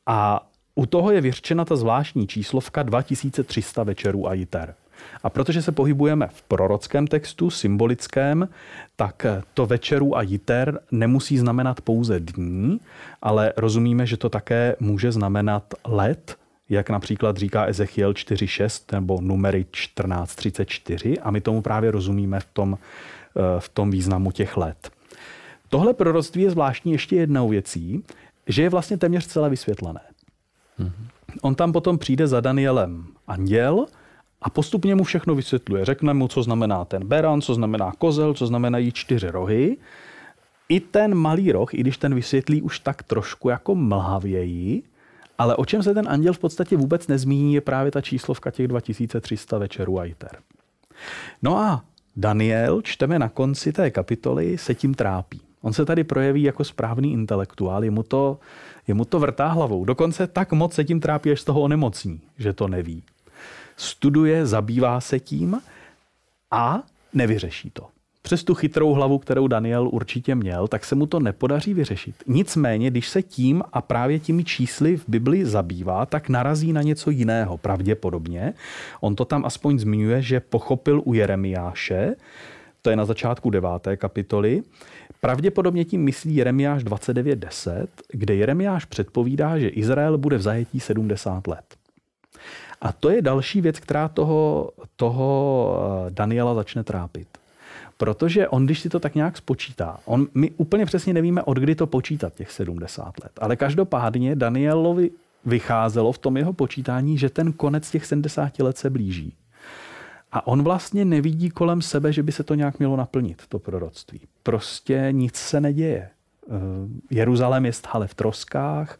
A 0.06 0.50
u 0.76 0.86
toho 0.86 1.12
je 1.12 1.22
vyřčena 1.22 1.66
ta 1.66 1.76
zvláštní 1.76 2.28
číslovka 2.28 2.84
2300 2.84 3.84
večerů 3.84 4.28
a 4.28 4.34
jiter. 4.34 4.76
A 5.24 5.30
protože 5.30 5.62
se 5.62 5.72
pohybujeme 5.72 6.28
v 6.34 6.42
prorockém 6.42 7.08
textu, 7.08 7.50
symbolickém, 7.50 8.50
tak 8.96 9.26
to 9.54 9.66
večerů 9.66 10.18
a 10.18 10.22
jiter 10.22 10.80
nemusí 10.92 11.38
znamenat 11.38 11.82
pouze 11.82 12.20
dní, 12.20 12.80
ale 13.22 13.54
rozumíme, 13.58 14.06
že 14.06 14.18
to 14.18 14.30
také 14.30 14.76
může 14.80 15.12
znamenat 15.12 15.74
let, 15.88 16.38
jak 16.70 16.90
například 16.90 17.38
říká 17.38 17.66
Ezechiel 17.66 18.12
4.6 18.12 18.84
nebo 18.92 19.22
numery 19.22 19.66
14.34 19.72 21.18
a 21.22 21.32
my 21.32 21.42
tomu 21.42 21.62
právě 21.62 21.92
rozumíme 21.92 22.40
v 22.40 22.46
tom, 22.54 22.78
eh, 22.78 23.60
v 23.60 23.70
tom 23.70 23.92
významu 23.92 24.32
těch 24.32 24.58
let. 24.58 24.92
Tohle 25.76 25.94
proroctví 25.94 26.42
je 26.42 26.52
zvláštní 26.52 26.92
ještě 26.92 27.16
jednou 27.16 27.50
věcí, 27.50 28.04
že 28.48 28.62
je 28.62 28.70
vlastně 28.70 28.98
téměř 28.98 29.28
celé 29.28 29.50
vysvětlené. 29.50 30.00
On 31.42 31.56
tam 31.56 31.72
potom 31.72 31.98
přijde 31.98 32.28
za 32.28 32.42
Danielem 32.42 33.06
anděl 33.28 33.86
a 34.42 34.50
postupně 34.50 34.96
mu 34.96 35.04
všechno 35.04 35.36
vysvětluje. 35.36 35.86
Řekne 35.86 36.14
mu, 36.14 36.28
co 36.28 36.44
znamená 36.44 36.86
ten 36.86 37.08
beran, 37.08 37.42
co 37.42 37.54
znamená 37.54 37.92
kozel, 37.98 38.34
co 38.34 38.48
znamenají 38.48 38.92
čtyři 38.92 39.28
rohy. 39.28 39.78
I 40.70 40.80
ten 40.80 41.16
malý 41.16 41.52
roh, 41.52 41.74
i 41.74 41.78
když 41.78 41.98
ten 41.98 42.16
vysvětlí 42.16 42.62
už 42.62 42.80
tak 42.80 43.04
trošku 43.04 43.50
jako 43.50 43.76
mlhavěji, 43.76 44.84
ale 45.38 45.56
o 45.56 45.66
čem 45.66 45.84
se 45.84 45.94
ten 45.94 46.10
anděl 46.10 46.34
v 46.34 46.40
podstatě 46.40 46.78
vůbec 46.78 47.08
nezmíní, 47.08 47.54
je 47.54 47.62
právě 47.62 47.92
ta 47.92 48.02
číslovka 48.02 48.52
těch 48.52 48.68
2300 48.68 49.58
večerů 49.58 50.00
a 50.00 50.06
jiter. 50.06 50.38
No 51.42 51.58
a 51.58 51.84
Daniel, 52.16 52.82
čteme 52.82 53.20
na 53.20 53.30
konci 53.30 53.74
té 53.74 53.92
kapitoly, 53.92 54.58
se 54.58 54.76
tím 54.76 54.94
trápí. 54.94 55.45
On 55.66 55.74
se 55.74 55.86
tady 55.86 56.04
projeví 56.04 56.44
jako 56.44 56.64
správný 56.64 57.14
intelektuál, 57.14 57.84
je 57.84 57.92
mu 57.92 58.04
to 58.04 58.40
Jemu 58.88 59.06
to 59.06 59.20
vrtá 59.20 59.48
hlavou. 59.48 59.86
Dokonce 59.86 60.28
tak 60.28 60.52
moc 60.52 60.74
se 60.74 60.84
tím 60.84 61.00
trápí, 61.00 61.32
až 61.32 61.42
z 61.42 61.44
toho 61.44 61.62
onemocní, 61.62 62.22
že 62.38 62.54
to 62.54 62.68
neví. 62.68 63.04
Studuje, 63.78 64.46
zabývá 64.46 65.02
se 65.02 65.20
tím 65.20 65.62
a 66.52 66.84
nevyřeší 67.14 67.70
to. 67.70 67.88
Přes 68.22 68.44
tu 68.44 68.54
chytrou 68.54 68.94
hlavu, 68.94 69.18
kterou 69.18 69.48
Daniel 69.48 69.90
určitě 69.92 70.36
měl, 70.36 70.68
tak 70.68 70.86
se 70.86 70.96
mu 70.96 71.06
to 71.06 71.20
nepodaří 71.20 71.74
vyřešit. 71.74 72.16
Nicméně, 72.28 72.90
když 72.90 73.10
se 73.10 73.22
tím 73.22 73.64
a 73.74 73.82
právě 73.82 74.20
těmi 74.20 74.44
čísly 74.44 74.98
v 74.98 75.04
Bibli 75.08 75.46
zabývá, 75.46 76.06
tak 76.06 76.30
narazí 76.30 76.74
na 76.74 76.82
něco 76.82 77.10
jiného, 77.10 77.58
pravděpodobně. 77.58 78.54
On 79.02 79.16
to 79.16 79.26
tam 79.26 79.46
aspoň 79.46 79.80
zmiňuje, 79.80 80.22
že 80.22 80.40
pochopil 80.40 81.02
u 81.06 81.14
Jeremiáše, 81.14 82.16
to 82.82 82.90
je 82.90 82.96
na 82.96 83.06
začátku 83.06 83.50
deváté 83.50 83.98
kapitoly, 83.98 84.64
Pravděpodobně 85.26 85.86
tím 85.86 86.04
myslí 86.04 86.36
Jeremiáš 86.36 86.84
29.10, 86.84 87.88
kde 88.12 88.36
Jeremiáš 88.36 88.86
předpovídá, 88.86 89.60
že 89.60 89.68
Izrael 89.68 90.18
bude 90.18 90.38
v 90.38 90.42
zajetí 90.42 90.80
70 90.80 91.48
let. 91.48 91.66
A 92.82 92.92
to 92.92 93.10
je 93.10 93.22
další 93.22 93.62
věc, 93.62 93.80
která 93.80 94.08
toho, 94.08 94.72
toho 94.96 95.80
eh, 96.08 96.12
Daniela 96.12 96.56
začne 96.56 96.84
trápit. 96.84 97.28
Protože 97.98 98.48
on, 98.48 98.66
když 98.66 98.80
si 98.80 98.90
to 98.90 99.00
tak 99.00 99.16
nějak 99.16 99.38
spočítá, 99.38 100.00
on, 100.06 100.28
my 100.34 100.52
úplně 100.58 100.86
přesně 100.86 101.14
nevíme, 101.14 101.44
od 101.44 101.58
kdy 101.58 101.76
to 101.76 101.88
počítat, 101.88 102.34
těch 102.34 102.52
70 102.52 103.06
let. 103.24 103.32
Ale 103.38 103.56
každopádně 103.56 104.36
Danielovi 104.36 105.12
vycházelo 105.46 106.12
v 106.12 106.18
tom 106.18 106.38
jeho 106.38 106.54
počítání, 106.54 107.18
že 107.18 107.30
ten 107.30 107.54
konec 107.54 107.92
těch 107.92 108.06
70 108.06 108.60
let 108.60 108.78
se 108.78 108.90
blíží. 108.90 109.34
A 110.36 110.48
on 110.48 110.64
vlastně 110.64 111.06
nevidí 111.06 111.50
kolem 111.50 111.82
sebe, 111.82 112.14
že 112.14 112.24
by 112.24 112.32
se 112.32 112.44
to 112.44 112.56
nějak 112.56 112.80
mělo 112.80 112.96
naplnit, 112.96 113.42
to 113.50 113.60
proroctví. 113.60 114.22
Prostě 114.44 115.08
nic 115.12 115.36
se 115.36 115.62
neděje. 115.62 116.10
Eh, 116.10 116.52
Jeruzalém 117.12 117.66
je 117.66 117.74
stále 117.74 118.08
v 118.08 118.14
troskách, 118.14 119.00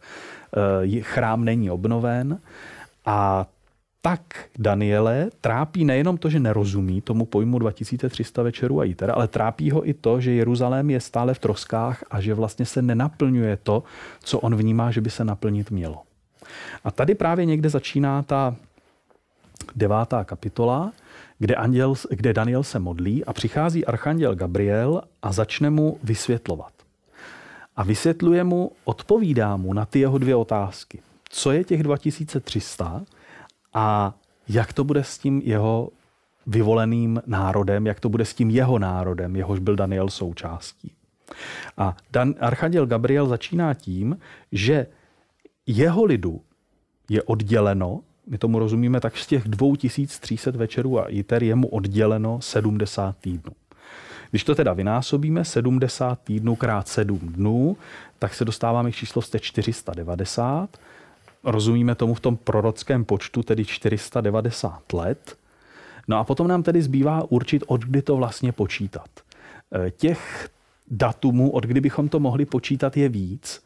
eh, 0.86 1.00
chrám 1.00 1.44
není 1.44 1.70
obnoven 1.70 2.40
a 3.04 3.46
tak 4.02 4.20
Daniele 4.58 5.30
trápí 5.40 5.84
nejenom 5.84 6.16
to, 6.16 6.30
že 6.30 6.40
nerozumí 6.40 7.00
tomu 7.00 7.26
pojmu 7.26 7.58
2300 7.58 8.42
večerů 8.42 8.80
a 8.80 8.84
jitera, 8.84 9.14
ale 9.14 9.28
trápí 9.28 9.70
ho 9.70 9.88
i 9.88 9.94
to, 9.94 10.20
že 10.20 10.32
Jeruzalém 10.32 10.90
je 10.90 11.00
stále 11.00 11.34
v 11.34 11.38
troskách 11.38 12.04
a 12.10 12.20
že 12.20 12.34
vlastně 12.34 12.66
se 12.66 12.82
nenaplňuje 12.82 13.56
to, 13.56 13.82
co 14.22 14.38
on 14.38 14.56
vnímá, 14.56 14.90
že 14.90 15.00
by 15.00 15.10
se 15.10 15.24
naplnit 15.24 15.70
mělo. 15.70 16.02
A 16.84 16.90
tady 16.90 17.14
právě 17.14 17.44
někde 17.44 17.68
začíná 17.68 18.22
ta 18.22 18.56
devátá 19.76 20.24
kapitola, 20.24 20.92
kde, 21.38 21.54
anděl, 21.54 21.94
kde 22.10 22.32
Daniel 22.32 22.62
se 22.62 22.78
modlí 22.78 23.24
a 23.24 23.32
přichází 23.32 23.86
archanděl 23.86 24.34
Gabriel 24.34 25.02
a 25.22 25.32
začne 25.32 25.70
mu 25.70 25.98
vysvětlovat. 26.02 26.72
A 27.76 27.82
vysvětluje 27.84 28.44
mu, 28.44 28.72
odpovídá 28.84 29.56
mu 29.56 29.72
na 29.72 29.86
ty 29.86 29.98
jeho 30.00 30.18
dvě 30.18 30.36
otázky. 30.36 31.00
Co 31.28 31.52
je 31.52 31.64
těch 31.64 31.82
2300 31.82 33.02
a 33.74 34.14
jak 34.48 34.72
to 34.72 34.84
bude 34.84 35.04
s 35.04 35.18
tím 35.18 35.42
jeho 35.44 35.90
vyvoleným 36.46 37.22
národem, 37.26 37.86
jak 37.86 38.00
to 38.00 38.08
bude 38.08 38.24
s 38.24 38.34
tím 38.34 38.50
jeho 38.50 38.78
národem, 38.78 39.36
jehož 39.36 39.58
byl 39.58 39.76
Daniel 39.76 40.08
součástí. 40.08 40.92
A 41.76 41.96
Dan, 42.10 42.34
Archanděl 42.40 42.86
Gabriel 42.86 43.26
začíná 43.26 43.74
tím, 43.74 44.18
že 44.52 44.86
jeho 45.66 46.04
lidu 46.04 46.40
je 47.08 47.22
odděleno 47.22 48.00
my 48.26 48.38
tomu 48.38 48.58
rozumíme 48.58 49.00
tak 49.00 49.16
z 49.16 49.26
těch 49.26 49.48
2300 49.48 50.50
večerů 50.50 51.00
a 51.00 51.08
jiter 51.08 51.42
je 51.42 51.54
mu 51.54 51.68
odděleno 51.68 52.40
70 52.40 53.16
týdnů. 53.16 53.52
Když 54.30 54.44
to 54.44 54.54
teda 54.54 54.72
vynásobíme, 54.72 55.44
70 55.44 56.20
týdnů 56.20 56.56
krát 56.56 56.88
7 56.88 57.18
dnů, 57.18 57.76
tak 58.18 58.34
se 58.34 58.44
dostáváme 58.44 58.90
k 58.90 58.94
číslo 58.94 59.22
490. 59.40 60.76
Rozumíme 61.44 61.94
tomu 61.94 62.14
v 62.14 62.20
tom 62.20 62.36
prorockém 62.36 63.04
počtu, 63.04 63.42
tedy 63.42 63.64
490 63.64 64.92
let. 64.92 65.36
No 66.08 66.18
a 66.18 66.24
potom 66.24 66.48
nám 66.48 66.62
tedy 66.62 66.82
zbývá 66.82 67.30
určit, 67.30 67.64
od 67.66 67.80
kdy 67.80 68.02
to 68.02 68.16
vlastně 68.16 68.52
počítat. 68.52 69.08
E, 69.86 69.90
těch 69.90 70.48
datumů, 70.90 71.50
od 71.50 71.64
kdy 71.64 71.80
bychom 71.80 72.08
to 72.08 72.20
mohli 72.20 72.44
počítat, 72.44 72.96
je 72.96 73.08
víc. 73.08 73.65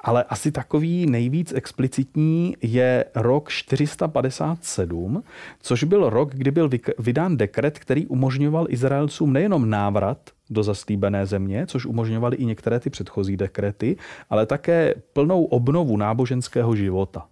Ale 0.00 0.24
asi 0.24 0.52
takový 0.52 1.06
nejvíc 1.06 1.52
explicitní 1.56 2.56
je 2.62 3.04
rok 3.14 3.48
457, 3.48 5.22
což 5.60 5.84
byl 5.84 6.10
rok, 6.10 6.34
kdy 6.34 6.50
byl 6.50 6.70
vydán 6.98 7.36
dekret, 7.36 7.78
který 7.78 8.06
umožňoval 8.06 8.66
Izraelcům 8.68 9.32
nejenom 9.32 9.70
návrat 9.70 10.18
do 10.50 10.62
zaslíbené 10.62 11.26
země, 11.26 11.66
což 11.66 11.86
umožňovaly 11.86 12.36
i 12.36 12.44
některé 12.44 12.80
ty 12.80 12.90
předchozí 12.90 13.36
dekrety, 13.36 13.96
ale 14.30 14.46
také 14.46 14.94
plnou 15.12 15.44
obnovu 15.44 15.96
náboženského 15.96 16.76
života. 16.76 17.26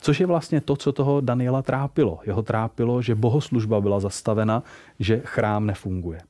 Což 0.00 0.20
je 0.20 0.26
vlastně 0.26 0.60
to, 0.60 0.76
co 0.76 0.92
toho 0.92 1.20
Daniela 1.20 1.62
trápilo. 1.62 2.20
Jeho 2.26 2.42
trápilo, 2.42 3.02
že 3.02 3.14
bohoslužba 3.14 3.80
byla 3.80 4.00
zastavena, 4.00 4.62
že 4.98 5.22
chrám 5.24 5.66
nefunguje. 5.66 6.20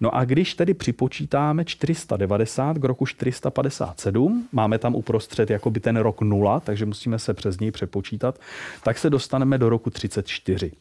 No 0.00 0.14
a 0.14 0.24
když 0.24 0.54
tedy 0.54 0.74
připočítáme 0.74 1.64
490 1.64 2.78
k 2.78 2.84
roku 2.84 3.06
457, 3.06 4.48
máme 4.52 4.78
tam 4.78 4.94
uprostřed 4.94 5.50
jakoby 5.50 5.80
ten 5.80 5.96
rok 5.96 6.20
nula, 6.20 6.60
takže 6.60 6.86
musíme 6.86 7.18
se 7.18 7.34
přes 7.34 7.60
něj 7.60 7.70
přepočítat, 7.70 8.38
tak 8.84 8.98
se 8.98 9.10
dostaneme 9.10 9.58
do 9.58 9.68
roku 9.68 9.90
34. 9.90 10.72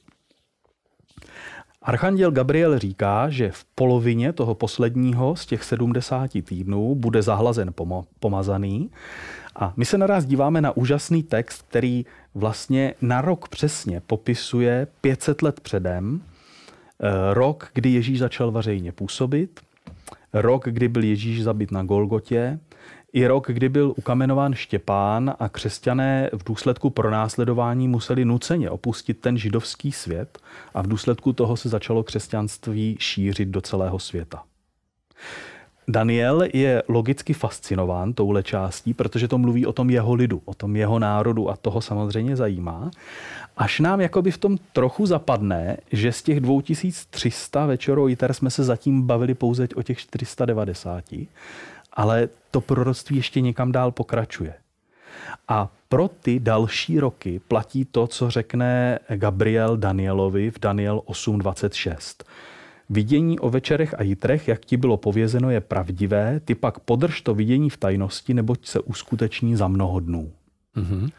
Archanděl 1.82 2.32
Gabriel 2.32 2.80
říká, 2.80 3.30
že 3.30 3.52
v 3.52 3.66
polovině 3.76 4.34
toho 4.34 4.56
posledního 4.56 5.36
z 5.36 5.46
těch 5.46 5.64
70 5.64 6.32
týdnů 6.44 6.96
bude 6.96 7.22
zahlazen 7.22 7.74
pomazaný. 8.20 8.92
A 9.56 9.74
my 9.78 9.86
se 9.86 9.98
naraz 9.98 10.26
díváme 10.26 10.62
na 10.62 10.78
úžasný 10.78 11.24
text, 11.24 11.66
který 11.70 12.06
vlastně 12.36 12.94
na 13.02 13.22
rok 13.22 13.48
přesně 13.48 14.02
popisuje 14.08 14.88
500 15.02 15.42
let 15.42 15.60
předem, 15.60 16.22
rok, 17.34 17.70
kdy 17.74 17.90
Ježíš 17.90 18.20
začal 18.20 18.52
vařejně 18.52 18.92
působit, 18.92 19.60
rok, 20.34 20.66
kdy 20.66 20.88
byl 20.88 21.04
Ježíš 21.04 21.44
zabit 21.44 21.72
na 21.72 21.84
Golgotě, 21.84 22.60
i 23.14 23.28
rok, 23.28 23.48
kdy 23.48 23.70
byl 23.70 23.94
ukamenován 23.98 24.54
Štěpán 24.54 25.34
a 25.40 25.50
křesťané 25.50 26.30
v 26.34 26.44
důsledku 26.44 26.90
pronásledování 26.90 27.88
museli 27.88 28.26
nuceně 28.26 28.70
opustit 28.70 29.20
ten 29.20 29.38
židovský 29.38 29.92
svět 29.92 30.38
a 30.74 30.82
v 30.82 30.88
důsledku 30.88 31.34
toho 31.34 31.58
se 31.58 31.70
začalo 31.70 32.04
křesťanství 32.04 32.98
šířit 33.00 33.50
do 33.50 33.62
celého 33.62 34.00
světa. 34.00 34.44
Daniel 35.88 36.44
je 36.54 36.84
logicky 36.88 37.34
fascinován 37.34 38.14
touhle 38.14 38.44
částí, 38.44 38.94
protože 38.94 39.28
to 39.28 39.38
mluví 39.38 39.66
o 39.66 39.74
tom 39.74 39.90
jeho 39.90 40.14
lidu, 40.14 40.42
o 40.46 40.54
tom 40.54 40.76
jeho 40.76 41.00
národu 41.00 41.50
a 41.50 41.56
toho 41.56 41.82
samozřejmě 41.82 42.36
zajímá. 42.36 42.92
Až 43.58 43.80
nám 43.80 44.02
jakoby 44.02 44.32
v 44.32 44.38
tom 44.38 44.58
trochu 44.74 45.06
zapadne, 45.06 45.78
že 45.92 46.12
z 46.12 46.24
těch 46.24 46.40
2300 46.40 47.66
večerů 47.66 48.10
ITER 48.10 48.34
jsme 48.34 48.50
se 48.50 48.64
zatím 48.64 49.02
bavili 49.02 49.34
pouze 49.34 49.68
o 49.76 49.82
těch 49.82 49.98
490 49.98 51.04
ale 51.98 52.30
to 52.52 52.62
proroctví 52.62 53.16
ještě 53.16 53.42
někam 53.42 53.72
dál 53.72 53.92
pokračuje. 53.92 54.54
A 55.48 55.70
pro 55.90 56.08
ty 56.08 56.40
další 56.40 57.00
roky 57.00 57.42
platí 57.48 57.86
to, 57.86 58.08
co 58.08 58.30
řekne 58.30 59.00
Gabriel 59.16 59.78
Danielovi 59.78 60.52
v 60.52 60.60
Daniel 60.60 61.02
8.26. 61.06 62.24
Vidění 62.90 63.40
o 63.40 63.50
večerech 63.50 64.00
a 64.00 64.04
jitrech, 64.04 64.48
jak 64.48 64.66
ti 64.66 64.78
bylo 64.78 64.98
povězeno, 64.98 65.50
je 65.50 65.62
pravdivé, 65.62 66.40
ty 66.46 66.56
pak 66.56 66.80
podrž 66.80 67.22
to 67.22 67.34
vidění 67.36 67.70
v 67.70 67.78
tajnosti, 67.78 68.34
neboť 68.34 68.66
se 68.66 68.80
uskuteční 68.80 69.56
za 69.56 69.68
mnoho 69.68 70.00
dnů. 70.00 70.32
Mm-hmm. 70.76 71.12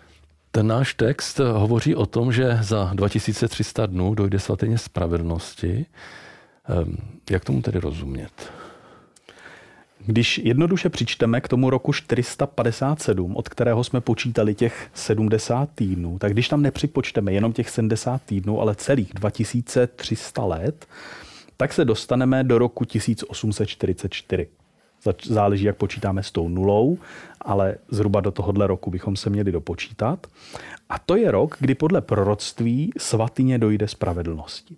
Ten 0.58 0.66
náš 0.66 0.94
text 0.94 1.38
hovoří 1.38 1.94
o 1.94 2.06
tom, 2.06 2.32
že 2.32 2.58
za 2.62 2.90
2300 2.94 3.86
dnů 3.86 4.14
dojde 4.14 4.38
svatyně 4.38 4.78
spravedlnosti. 4.78 5.86
Ehm, 6.68 6.96
jak 7.30 7.44
tomu 7.44 7.62
tedy 7.62 7.78
rozumět? 7.78 8.52
Když 10.06 10.38
jednoduše 10.38 10.88
přičteme 10.88 11.40
k 11.40 11.48
tomu 11.48 11.70
roku 11.70 11.92
457, 11.92 13.36
od 13.36 13.48
kterého 13.48 13.84
jsme 13.84 14.00
počítali 14.00 14.54
těch 14.54 14.90
70 14.94 15.68
týdnů, 15.74 16.18
tak 16.18 16.32
když 16.32 16.48
tam 16.48 16.62
nepřipočteme 16.62 17.32
jenom 17.32 17.52
těch 17.52 17.70
70 17.70 18.22
týdnů, 18.22 18.60
ale 18.60 18.74
celých 18.74 19.14
2300 19.14 20.44
let, 20.44 20.86
tak 21.56 21.72
se 21.72 21.84
dostaneme 21.84 22.44
do 22.44 22.58
roku 22.58 22.84
1844. 22.84 24.48
Záleží, 25.24 25.64
jak 25.64 25.76
počítáme 25.76 26.22
s 26.22 26.32
tou 26.32 26.48
nulou, 26.48 26.98
ale 27.40 27.74
zhruba 27.90 28.20
do 28.20 28.30
tohohle 28.30 28.66
roku 28.66 28.90
bychom 28.90 29.16
se 29.16 29.30
měli 29.30 29.52
dopočítat. 29.52 30.26
A 30.88 30.98
to 30.98 31.16
je 31.16 31.30
rok, 31.30 31.56
kdy 31.60 31.74
podle 31.74 32.00
proroctví 32.00 32.90
svatyně 32.98 33.58
dojde 33.58 33.88
spravedlnosti. 33.88 34.76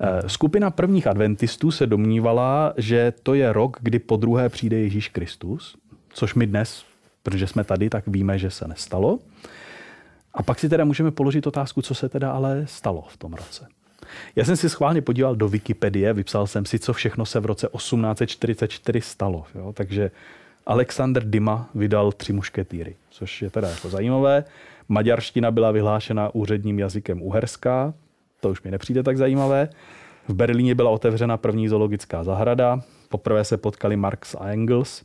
Eh, 0.00 0.28
skupina 0.28 0.70
prvních 0.70 1.06
adventistů 1.06 1.70
se 1.70 1.86
domnívala, 1.86 2.74
že 2.76 3.12
to 3.22 3.34
je 3.34 3.52
rok, 3.52 3.76
kdy 3.80 3.98
po 3.98 4.16
druhé 4.16 4.48
přijde 4.48 4.78
Ježíš 4.78 5.08
Kristus, 5.08 5.76
což 6.12 6.34
my 6.34 6.46
dnes, 6.46 6.84
protože 7.22 7.46
jsme 7.46 7.64
tady, 7.64 7.90
tak 7.90 8.04
víme, 8.06 8.38
že 8.38 8.50
se 8.50 8.68
nestalo. 8.68 9.18
A 10.34 10.42
pak 10.42 10.58
si 10.58 10.68
teda 10.68 10.84
můžeme 10.84 11.10
položit 11.10 11.46
otázku, 11.46 11.82
co 11.82 11.94
se 11.94 12.08
teda 12.08 12.32
ale 12.32 12.62
stalo 12.66 13.04
v 13.08 13.16
tom 13.16 13.32
roce. 13.32 13.66
Já 14.36 14.44
jsem 14.44 14.56
si 14.56 14.68
schválně 14.68 15.02
podíval 15.02 15.36
do 15.36 15.48
Wikipedie, 15.48 16.12
vypsal 16.12 16.46
jsem 16.46 16.66
si, 16.66 16.78
co 16.78 16.92
všechno 16.92 17.26
se 17.26 17.40
v 17.40 17.46
roce 17.46 17.68
1844 17.76 19.00
stalo. 19.00 19.44
Jo? 19.54 19.72
Takže 19.72 20.10
Alexander 20.66 21.30
Dima 21.30 21.68
vydal 21.74 22.12
tři 22.12 22.32
mušketýry, 22.32 22.96
což 23.10 23.42
je 23.42 23.50
teda 23.50 23.68
jako 23.68 23.88
zajímavé. 23.88 24.44
Maďarština 24.88 25.50
byla 25.50 25.70
vyhlášena 25.70 26.34
úředním 26.34 26.78
jazykem 26.78 27.22
Uherska, 27.22 27.94
to 28.40 28.50
už 28.50 28.62
mi 28.62 28.70
nepřijde 28.70 29.02
tak 29.02 29.18
zajímavé. 29.18 29.68
V 30.28 30.34
Berlíně 30.34 30.74
byla 30.74 30.90
otevřena 30.90 31.36
první 31.36 31.68
zoologická 31.68 32.24
zahrada, 32.24 32.80
poprvé 33.08 33.44
se 33.44 33.56
potkali 33.56 33.96
Marx 33.96 34.34
a 34.34 34.48
Engels. 34.48 35.02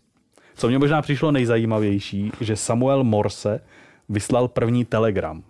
Co 0.55 0.67
mě 0.67 0.79
možná 0.79 1.01
přišlo 1.01 1.31
nejzajímavější, 1.31 2.31
že 2.41 2.55
Samuel 2.55 3.03
Morse 3.03 3.61
vyslal 4.09 4.47
první 4.47 4.85
telegram. 4.85 5.43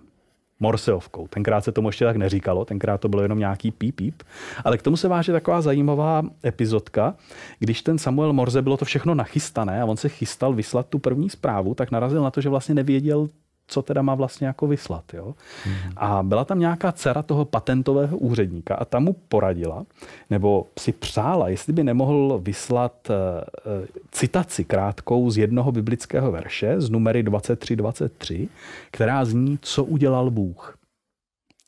Morseovkou. 0.65 1.27
Tenkrát 1.27 1.61
se 1.61 1.71
tomu 1.71 1.89
ještě 1.89 2.05
tak 2.05 2.15
neříkalo, 2.15 2.65
tenkrát 2.65 3.01
to 3.01 3.09
bylo 3.09 3.21
jenom 3.21 3.39
nějaký 3.39 3.71
píp, 3.71 3.95
píp. 3.95 4.23
Ale 4.63 4.77
k 4.77 4.81
tomu 4.81 4.97
se 4.97 5.07
váže 5.07 5.31
taková 5.31 5.61
zajímavá 5.61 6.23
epizodka, 6.45 7.15
když 7.59 7.81
ten 7.81 7.97
Samuel 7.97 8.33
Morse 8.33 8.61
bylo 8.61 8.77
to 8.77 8.85
všechno 8.85 9.15
nachystané 9.15 9.81
a 9.81 9.85
on 9.85 9.97
se 9.97 10.09
chystal 10.09 10.53
vyslat 10.53 10.89
tu 10.89 10.99
první 10.99 11.29
zprávu, 11.29 11.75
tak 11.75 11.91
narazil 11.91 12.23
na 12.23 12.31
to, 12.31 12.41
že 12.41 12.49
vlastně 12.49 12.75
nevěděl, 12.75 13.29
co 13.67 13.81
teda 13.81 14.01
má 14.01 14.15
vlastně 14.15 14.47
jako 14.47 14.67
vyslat. 14.67 15.13
Jo? 15.13 15.35
Hmm. 15.63 15.91
A 15.97 16.23
byla 16.23 16.45
tam 16.45 16.59
nějaká 16.59 16.91
dcera 16.91 17.21
toho 17.21 17.45
patentového 17.45 18.17
úředníka 18.17 18.75
a 18.75 18.85
ta 18.85 18.99
mu 18.99 19.15
poradila, 19.29 19.85
nebo 20.29 20.67
si 20.79 20.91
přála, 20.91 21.49
jestli 21.49 21.73
by 21.73 21.83
nemohl 21.83 22.39
vyslat 22.43 23.09
uh, 23.09 23.85
citaci 24.11 24.63
krátkou 24.63 25.29
z 25.29 25.37
jednoho 25.37 25.71
biblického 25.71 26.31
verše 26.31 26.81
z 26.81 26.89
numery 26.89 27.23
2323, 27.23 28.49
která 28.91 29.25
zní, 29.25 29.59
co 29.61 29.83
udělal 29.83 30.31
Bůh. 30.31 30.77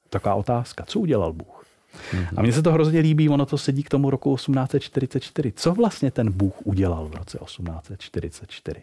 Taková 0.09 0.35
otázka, 0.35 0.83
co 0.87 0.99
udělal 0.99 1.33
Bůh? 1.33 1.65
hmm 2.11 2.25
A 2.35 2.41
mně 2.41 2.53
se 2.53 2.61
to 2.61 2.71
hrozně 2.71 2.99
líbí, 2.99 3.29
ono 3.29 3.45
to 3.45 3.57
sedí 3.57 3.83
k 3.83 3.89
tomu 3.89 4.09
roku 4.09 4.35
1844. 4.35 5.53
Co 5.55 5.73
vlastně 5.73 6.11
ten 6.11 6.31
Bůh 6.31 6.53
udělal 6.63 7.07
v 7.07 7.15
roce 7.15 7.37
1844? 7.45 8.81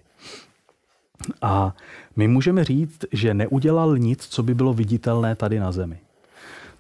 A 1.43 1.77
my 2.17 2.29
můžeme 2.29 2.65
říct, 2.65 3.05
že 3.13 3.35
neudělal 3.35 3.99
nic, 3.99 4.27
co 4.27 4.43
by 4.43 4.55
bylo 4.55 4.75
viditelné 4.75 5.35
tady 5.37 5.59
na 5.59 5.73
zemi. 5.73 5.99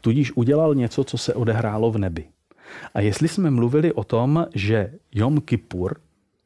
Tudíž 0.00 0.32
udělal 0.32 0.74
něco, 0.74 1.04
co 1.04 1.18
se 1.18 1.34
odehrálo 1.34 1.90
v 1.90 1.98
nebi. 1.98 2.24
A 2.94 3.00
jestli 3.00 3.28
jsme 3.28 3.50
mluvili 3.50 3.92
o 3.92 4.04
tom, 4.04 4.46
že 4.54 4.92
Jom 5.12 5.40
Kippur, 5.40 5.96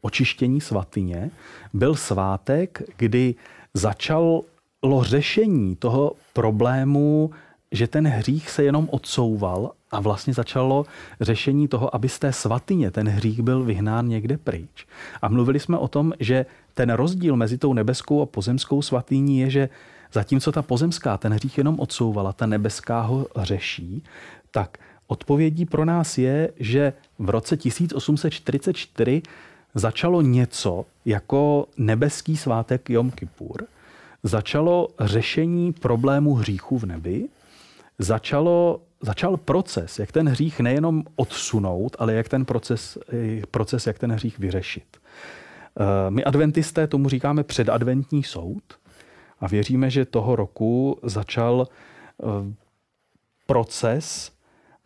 očištění 0.01 0.61
svatyně, 0.61 1.31
byl 1.73 1.95
svátek, 1.95 2.83
kdy 2.97 3.35
začalo 3.75 4.45
řešení 5.01 5.77
toho 5.77 6.13
problému, 6.33 7.31
že 7.73 7.87
ten 7.87 8.07
hřích 8.07 8.51
se 8.51 8.65
jenom 8.65 8.89
odsouval 8.91 9.73
a 9.91 10.01
vlastně 10.01 10.35
začalo 10.35 10.87
řešení 11.21 11.69
toho, 11.69 11.95
aby 11.95 12.09
z 12.09 12.19
té 12.19 12.33
svatyně 12.33 12.91
ten 12.91 13.09
hřích 13.09 13.43
byl 13.43 13.65
vyhnán 13.65 14.09
někde 14.09 14.39
pryč. 14.39 14.87
A 15.23 15.29
mluvili 15.29 15.61
jsme 15.61 15.79
o 15.79 15.89
tom, 15.89 16.13
že 16.21 16.47
ten 16.79 16.91
rozdíl 16.91 17.37
mezi 17.37 17.59
tou 17.59 17.73
nebeskou 17.73 18.23
a 18.23 18.27
pozemskou 18.27 18.83
svatyní 18.83 19.41
je, 19.41 19.51
že 19.51 19.69
zatímco 20.13 20.53
ta 20.53 20.63
pozemská 20.63 21.17
ten 21.17 21.33
hřích 21.33 21.59
jenom 21.59 21.81
odsouvala, 21.81 22.33
ta 22.33 22.47
nebeská 22.47 23.01
ho 23.01 23.27
řeší, 23.37 24.03
tak 24.51 24.79
odpovědí 25.07 25.67
pro 25.67 25.85
nás 25.85 26.19
je, 26.19 26.53
že 26.59 26.93
v 27.19 27.31
roce 27.31 27.57
1844 27.57 29.23
začalo 29.75 30.23
něco 30.23 30.85
jako 31.05 31.67
nebeský 31.77 32.37
svátek 32.37 32.91
Jom 32.91 33.11
Kippur, 33.11 33.67
začalo 34.23 34.89
řešení 35.01 35.73
problému 35.73 36.35
hříchu 36.35 36.79
v 36.79 36.85
nebi, 36.85 37.29
začalo, 37.99 38.81
začal 39.01 39.37
proces, 39.37 39.99
jak 39.99 40.13
ten 40.13 40.29
hřích 40.29 40.61
nejenom 40.61 41.03
odsunout, 41.17 41.97
ale 41.99 42.15
jak 42.15 42.29
ten 42.29 42.45
proces, 42.45 42.99
proces 43.51 43.87
jak 43.87 43.99
ten 43.99 44.13
hřích 44.13 44.39
vyřešit. 44.39 44.99
Eh, 45.79 46.11
my 46.11 46.25
adventisté 46.25 46.87
tomu 46.87 47.09
říkáme 47.09 47.45
předadventní 47.45 48.25
soud 48.25 48.63
a 49.41 49.49
věříme, 49.49 49.91
že 49.91 50.05
toho 50.05 50.37
roku 50.37 50.99
začal 51.03 51.67
eh, 51.69 52.27
proces 53.47 54.33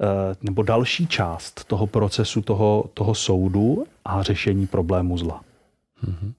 eh, 0.00 0.06
nebo 0.42 0.62
další 0.62 1.06
část 1.06 1.64
toho 1.64 1.86
procesu, 1.86 2.42
toho, 2.42 2.84
toho 2.94 3.14
soudu 3.14 3.84
a 4.04 4.22
řešení 4.22 4.66
problému 4.66 5.18
zla. 5.18 5.40
Mm-hmm. 6.04 6.32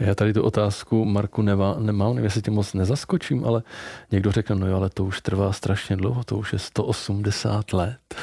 Já 0.00 0.14
tady 0.14 0.32
tu 0.32 0.42
otázku, 0.42 1.04
Marku, 1.04 1.42
nemá, 1.42 1.76
nemám, 1.78 2.14
nevím, 2.14 2.24
jestli 2.24 2.42
tě 2.42 2.50
moc 2.50 2.74
nezaskočím, 2.74 3.44
ale 3.44 3.62
někdo 4.10 4.32
řekne, 4.32 4.56
no 4.56 4.66
jo, 4.66 4.76
ale 4.76 4.90
to 4.90 5.04
už 5.04 5.20
trvá 5.20 5.52
strašně 5.52 5.96
dlouho, 5.96 6.24
to 6.24 6.36
už 6.36 6.52
je 6.52 6.58
180 6.58 7.72
let. 7.72 8.14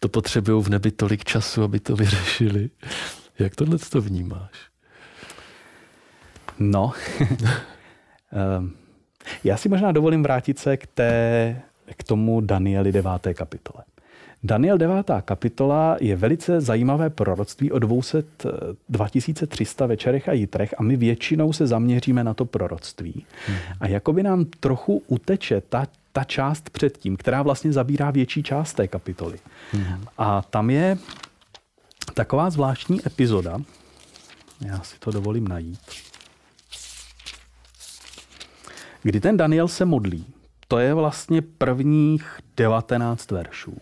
To 0.00 0.08
potřebují 0.08 0.62
v 0.64 0.68
nebi 0.68 0.90
tolik 0.90 1.24
času, 1.24 1.62
aby 1.62 1.80
to 1.80 1.96
vyřešili. 1.96 2.70
Jak 3.38 3.56
tohle 3.56 3.78
to 3.78 4.00
vnímáš? 4.00 4.50
No, 6.58 6.92
ehm, 8.32 8.72
já 9.44 9.56
si 9.56 9.68
možná 9.68 9.92
dovolím 9.92 10.22
vrátit 10.22 10.58
se 10.58 10.76
k, 10.76 10.86
té, 10.86 11.62
k 11.96 12.04
tomu 12.04 12.40
Danieli 12.40 12.92
9. 12.92 13.10
kapitole. 13.34 13.84
Daniel 14.44 14.78
9. 14.78 15.10
kapitola 15.24 15.96
je 16.00 16.16
velice 16.16 16.60
zajímavé 16.60 17.10
proroctví 17.10 17.72
o 17.72 17.78
200, 17.78 18.22
2300 18.88 19.86
večerech 19.86 20.28
a 20.28 20.32
jitrech 20.32 20.74
a 20.78 20.82
my 20.82 20.96
většinou 20.96 21.52
se 21.52 21.66
zaměříme 21.66 22.24
na 22.24 22.34
to 22.34 22.44
proroctví. 22.44 23.26
Hmm. 23.46 23.56
A 23.80 23.88
jakoby 23.88 24.22
nám 24.22 24.44
trochu 24.44 25.02
uteče 25.06 25.60
ta 25.60 25.86
ta 26.12 26.24
část 26.24 26.70
předtím, 26.70 27.16
která 27.16 27.42
vlastně 27.42 27.72
zabírá 27.72 28.10
větší 28.10 28.42
část 28.42 28.74
té 28.74 28.88
kapitoly. 28.88 29.38
Mm-hmm. 29.74 29.98
A 30.18 30.42
tam 30.42 30.70
je 30.70 30.98
taková 32.10 32.50
zvláštní 32.50 33.06
epizoda, 33.06 33.58
já 34.60 34.80
si 34.82 34.98
to 34.98 35.10
dovolím 35.10 35.48
najít, 35.48 35.80
kdy 39.02 39.20
ten 39.20 39.36
Daniel 39.36 39.68
se 39.68 39.84
modlí. 39.84 40.26
To 40.68 40.78
je 40.78 40.94
vlastně 40.94 41.42
prvních 41.42 42.40
19 42.56 43.30
veršů. 43.30 43.80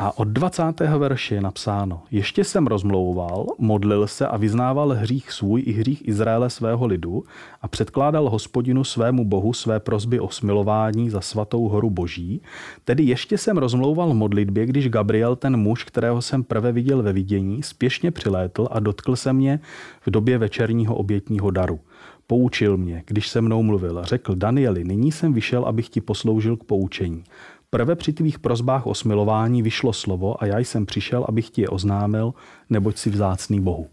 A 0.00 0.18
od 0.18 0.28
20. 0.28 0.80
verše 0.80 1.34
je 1.34 1.40
napsáno, 1.40 2.02
ještě 2.10 2.44
jsem 2.44 2.66
rozmlouval, 2.66 3.46
modlil 3.58 4.06
se 4.06 4.26
a 4.26 4.36
vyznával 4.36 4.88
hřích 4.88 5.32
svůj 5.32 5.62
i 5.66 5.72
hřích 5.72 6.08
Izraele 6.08 6.50
svého 6.50 6.86
lidu 6.86 7.24
a 7.62 7.68
předkládal 7.68 8.30
hospodinu 8.30 8.84
svému 8.84 9.24
bohu 9.24 9.52
své 9.52 9.80
prozby 9.80 10.20
o 10.20 10.28
smilování 10.28 11.10
za 11.10 11.20
svatou 11.20 11.68
horu 11.68 11.90
boží. 11.90 12.42
Tedy 12.84 13.02
ještě 13.02 13.38
jsem 13.38 13.56
rozmlouval 13.56 14.14
modlitbě, 14.14 14.66
když 14.66 14.88
Gabriel, 14.88 15.36
ten 15.36 15.56
muž, 15.56 15.84
kterého 15.84 16.22
jsem 16.22 16.44
prve 16.44 16.72
viděl 16.72 17.02
ve 17.02 17.12
vidění, 17.12 17.62
spěšně 17.62 18.10
přilétl 18.10 18.68
a 18.70 18.80
dotkl 18.80 19.16
se 19.16 19.32
mě 19.32 19.60
v 20.06 20.10
době 20.10 20.38
večerního 20.38 20.94
obětního 20.96 21.50
daru. 21.50 21.80
Poučil 22.26 22.76
mě, 22.76 23.02
když 23.06 23.28
se 23.28 23.40
mnou 23.40 23.62
mluvil. 23.62 24.00
Řekl, 24.04 24.34
Danieli, 24.34 24.84
nyní 24.84 25.12
jsem 25.12 25.32
vyšel, 25.32 25.64
abych 25.64 25.88
ti 25.88 26.00
posloužil 26.00 26.56
k 26.56 26.64
poučení. 26.64 27.24
Prve 27.70 27.96
při 27.96 28.12
tvých 28.12 28.38
prozbách 28.38 28.86
o 28.86 28.94
smilování 28.94 29.62
vyšlo 29.62 29.92
slovo 29.92 30.42
a 30.42 30.46
já 30.46 30.58
jsem 30.58 30.86
přišel, 30.86 31.24
abych 31.28 31.50
ti 31.50 31.62
je 31.62 31.68
oznámil, 31.68 32.34
neboť 32.70 32.96
si 32.96 33.10
vzácný 33.10 33.60
Bohu. 33.60 33.88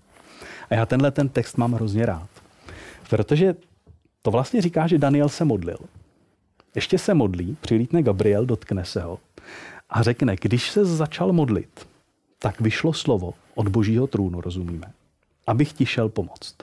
A 0.70 0.76
já 0.76 0.86
tenhle 0.86 1.12
ten 1.12 1.30
text 1.30 1.58
mám 1.58 1.74
hrozně 1.74 2.06
rád. 2.06 2.30
Protože 3.10 3.56
to 4.22 4.32
vlastně 4.32 4.62
říká, 4.62 4.88
že 4.88 4.98
Daniel 4.98 5.30
se 5.30 5.46
modlil. 5.46 5.78
Ještě 6.76 6.98
se 6.98 7.14
modlí, 7.14 7.58
přilítne 7.62 8.04
Gabriel, 8.04 8.46
dotkne 8.46 8.86
se 8.86 9.02
ho 9.02 9.20
a 9.90 10.04
řekne, 10.04 10.36
když 10.42 10.72
se 10.72 10.86
začal 10.86 11.34
modlit, 11.34 11.88
tak 12.40 12.62
vyšlo 12.62 12.94
slovo 12.94 13.34
od 13.56 13.68
božího 13.68 14.08
trůnu, 14.08 14.42
rozumíme, 14.42 14.92
abych 15.48 15.74
ti 15.74 15.86
šel 15.86 16.10
pomoct. 16.10 16.56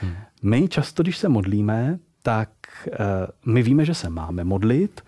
Hmm. 0.00 0.14
My 0.42 0.68
často, 0.68 1.02
když 1.02 1.18
se 1.18 1.28
modlíme, 1.28 1.98
tak 2.22 2.50
uh, 2.86 2.94
my 3.54 3.62
víme, 3.62 3.84
že 3.84 3.94
se 3.94 4.10
máme 4.10 4.44
modlit, 4.44 5.00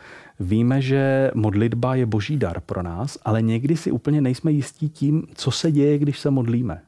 Víme, 0.43 0.83
že 0.83 1.31
modlitba 1.35 1.95
je 1.95 2.07
boží 2.07 2.37
dar 2.37 2.61
pro 2.61 2.83
nás, 2.83 3.19
ale 3.25 3.43
někdy 3.43 3.77
si 3.77 3.91
úplně 3.91 4.21
nejsme 4.21 4.53
jistí 4.53 4.89
tím, 4.89 5.27
co 5.35 5.51
se 5.51 5.73
děje, 5.73 5.99
když 5.99 6.19
se 6.19 6.31
modlíme. 6.31 6.83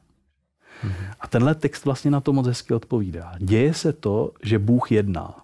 Mm-hmm. 0.83 1.13
A 1.19 1.27
tenhle 1.27 1.55
text 1.55 1.85
vlastně 1.85 2.11
na 2.11 2.19
to 2.21 2.33
moc 2.33 2.47
hezky 2.47 2.73
odpovídá. 2.73 3.33
Děje 3.39 3.73
se 3.73 3.93
to, 3.93 4.31
že 4.43 4.59
Bůh 4.59 4.91
jedná. 4.91 5.35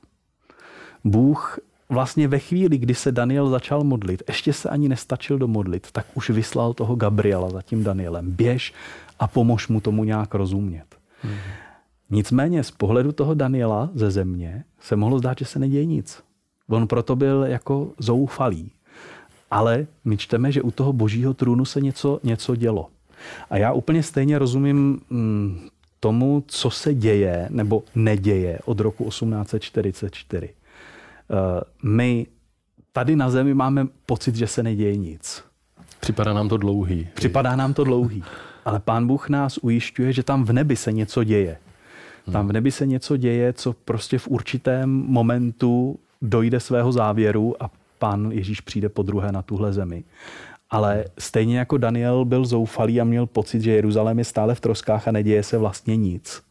Bůh 1.04 1.60
vlastně 1.90 2.28
ve 2.28 2.40
chvíli, 2.40 2.78
kdy 2.78 2.96
se 2.96 3.12
Daniel 3.12 3.50
začal 3.50 3.84
modlit, 3.84 4.24
ještě 4.28 4.54
se 4.54 4.70
ani 4.70 4.90
nestačil 4.90 5.38
domodlit, 5.38 5.92
tak 5.92 6.06
už 6.14 6.30
vyslal 6.30 6.74
toho 6.74 6.96
Gabriela 6.96 7.50
za 7.50 7.62
tím 7.62 7.84
Danielem. 7.84 8.32
Běž 8.32 8.74
a 9.20 9.28
pomož 9.28 9.68
mu 9.68 9.82
tomu 9.82 10.04
nějak 10.04 10.34
rozumět. 10.34 10.86
Mm-hmm. 11.26 11.52
Nicméně 12.10 12.64
z 12.64 12.72
pohledu 12.72 13.12
toho 13.12 13.34
Daniela 13.34 13.90
ze 13.94 14.12
země 14.12 14.64
se 14.80 14.96
mohlo 14.96 15.20
zdát, 15.20 15.38
že 15.38 15.46
se 15.46 15.60
neděje 15.60 15.86
nic. 15.86 16.24
On 16.72 16.88
proto 16.88 17.16
byl 17.16 17.44
jako 17.44 17.90
zoufalý. 17.98 18.72
Ale 19.52 19.88
my 20.06 20.18
čteme, 20.18 20.52
že 20.52 20.62
u 20.62 20.72
toho 20.72 20.94
božího 20.94 21.34
trůnu 21.34 21.66
se 21.66 21.82
něco, 21.82 22.20
něco 22.24 22.56
dělo. 22.56 22.88
A 23.50 23.58
já 23.58 23.72
úplně 23.72 24.04
stejně 24.04 24.40
rozumím 24.40 25.02
mm, 25.10 25.70
tomu, 26.00 26.44
co 26.48 26.70
se 26.70 26.94
děje 26.94 27.48
nebo 27.50 27.84
neděje 27.96 28.60
od 28.66 28.80
roku 28.80 29.10
1844. 29.10 30.50
Uh, 30.50 31.38
eh, 31.38 31.62
my 31.84 32.28
tady 32.94 33.16
na 33.16 33.30
zemi 33.30 33.54
máme 33.54 33.88
pocit, 34.06 34.36
že 34.36 34.48
se 34.48 34.64
neděje 34.64 34.98
nic. 34.98 35.44
Připadá 36.00 36.34
nám 36.34 36.50
to 36.50 36.58
dlouhý. 36.58 37.08
Připadá 37.14 37.56
nám 37.56 37.74
to 37.74 37.84
dlouhý. 37.84 38.24
Ale 38.66 38.80
pán 38.80 39.08
Bůh 39.08 39.30
nás 39.30 39.58
ujišťuje, 39.58 40.14
že 40.14 40.24
tam 40.24 40.44
v 40.44 40.54
nebi 40.54 40.76
se 40.76 40.92
něco 40.92 41.24
děje. 41.24 41.58
Tam 42.32 42.48
v 42.48 42.52
nebi 42.52 42.72
se 42.72 42.86
něco 42.86 43.18
děje, 43.18 43.54
co 43.54 43.74
prostě 43.74 44.18
v 44.18 44.28
určitém 44.28 44.90
momentu 44.90 46.00
dojde 46.22 46.60
svého 46.60 46.92
závěru 46.92 47.64
a 47.64 47.70
pán 48.00 48.32
Ježíš 48.32 48.62
přijde 48.62 48.90
po 48.90 49.04
druhé 49.04 49.32
na 49.32 49.42
tuhle 49.42 49.74
zemi. 49.74 50.04
Ale 50.70 51.06
stejně 51.20 51.58
jako 51.58 51.78
Daniel 51.78 52.26
byl 52.26 52.46
zoufalý 52.46 53.02
a 53.02 53.04
měl 53.04 53.26
pocit, 53.26 53.62
že 53.62 53.72
Jeruzalém 53.72 54.20
je 54.20 54.26
stále 54.26 54.56
v 54.56 54.60
troskách 54.60 55.08
a 55.08 55.12
neděje 55.12 55.44
se 55.44 55.58
vlastně 55.58 55.98
nic. 55.98 56.42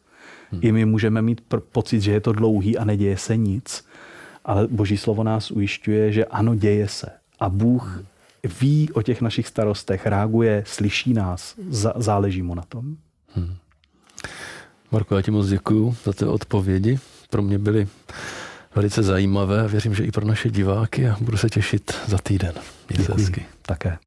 Hmm. 0.50 0.60
I 0.64 0.72
my 0.72 0.84
můžeme 0.84 1.22
mít 1.22 1.42
pr- 1.50 1.62
pocit, 1.72 2.00
že 2.00 2.12
je 2.12 2.20
to 2.20 2.32
dlouhý 2.32 2.78
a 2.78 2.84
neděje 2.84 3.16
se 3.16 3.36
nic. 3.36 3.84
Ale 4.44 4.68
Boží 4.68 4.96
slovo 4.96 5.24
nás 5.24 5.50
ujišťuje, 5.50 6.12
že 6.12 6.24
ano, 6.24 6.54
děje 6.54 6.88
se. 6.88 7.06
A 7.40 7.48
Bůh 7.48 7.96
hmm. 7.96 8.06
ví 8.60 8.92
o 8.92 9.02
těch 9.02 9.20
našich 9.20 9.46
starostech, 9.46 10.06
reaguje, 10.06 10.64
slyší 10.66 11.14
nás, 11.14 11.54
záleží 11.96 12.42
mu 12.42 12.54
na 12.54 12.62
tom. 12.62 12.96
Hmm. 13.34 13.54
Marko, 14.92 15.16
já 15.16 15.22
ti 15.22 15.30
moc 15.30 15.48
děkuju 15.48 15.96
za 16.04 16.12
ty 16.12 16.24
odpovědi. 16.24 16.98
Pro 17.30 17.42
mě 17.42 17.58
byly 17.58 17.88
velice 18.74 19.02
zajímavé 19.02 19.60
a 19.60 19.66
věřím, 19.66 19.94
že 19.94 20.04
i 20.04 20.10
pro 20.10 20.26
naše 20.26 20.50
diváky 20.50 21.08
a 21.08 21.16
budu 21.20 21.36
se 21.36 21.48
těšit 21.48 21.94
za 22.06 22.18
týden. 22.18 22.52
Mějte 22.88 23.04
se 23.04 23.20
hezky. 23.20 23.46
Také. 23.62 23.98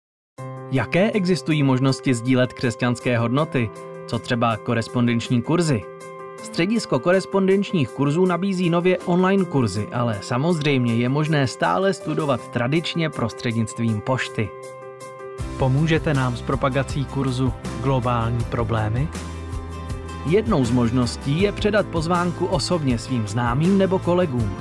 Jaké 0.72 1.12
existují 1.12 1.64
možnosti 1.64 2.14
sdílet 2.14 2.54
křesťanské 2.54 3.18
hodnoty? 3.18 3.70
Co 4.08 4.20
třeba 4.20 4.58
korespondenční 4.58 5.42
kurzy? 5.42 5.82
Středisko 6.44 7.00
korespondenčních 7.00 7.90
kurzů 7.90 8.26
nabízí 8.26 8.70
nově 8.70 8.98
online 8.98 9.46
kurzy, 9.46 9.88
ale 9.94 10.20
samozřejmě 10.22 10.96
je 10.96 11.10
možné 11.10 11.48
stále 11.48 11.94
studovat 11.94 12.52
tradičně 12.52 13.10
prostřednictvím 13.10 14.02
pošty. 14.02 14.50
Pomůžete 15.60 16.14
nám 16.14 16.38
s 16.38 16.42
propagací 16.42 17.06
kurzu 17.06 17.54
Globální 17.82 18.44
problémy? 18.44 19.08
Jednou 20.26 20.66
z 20.66 20.72
možností 20.72 21.42
je 21.42 21.52
předat 21.52 21.86
pozvánku 21.86 22.46
osobně 22.46 22.98
svým 22.98 23.28
známým 23.28 23.78
nebo 23.78 24.00
kolegům. 24.00 24.56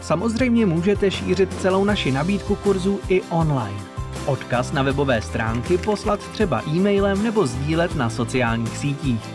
Samozřejmě 0.00 0.66
můžete 0.66 1.10
šířit 1.10 1.60
celou 1.60 1.84
naši 1.84 2.12
nabídku 2.12 2.54
kurzů 2.54 3.00
i 3.08 3.22
online. 3.22 3.80
Odkaz 4.26 4.72
na 4.72 4.82
webové 4.82 5.22
stránky 5.22 5.78
poslat 5.78 6.20
třeba 6.20 6.62
e-mailem 6.68 7.22
nebo 7.22 7.46
sdílet 7.46 7.94
na 7.96 8.10
sociálních 8.10 8.76
sítích. 8.76 9.28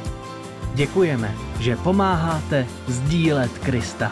Děkujeme, 0.74 1.36
že 1.60 1.76
pomáháte 1.76 2.68
sdílet 2.88 3.58
Krista. 3.58 4.12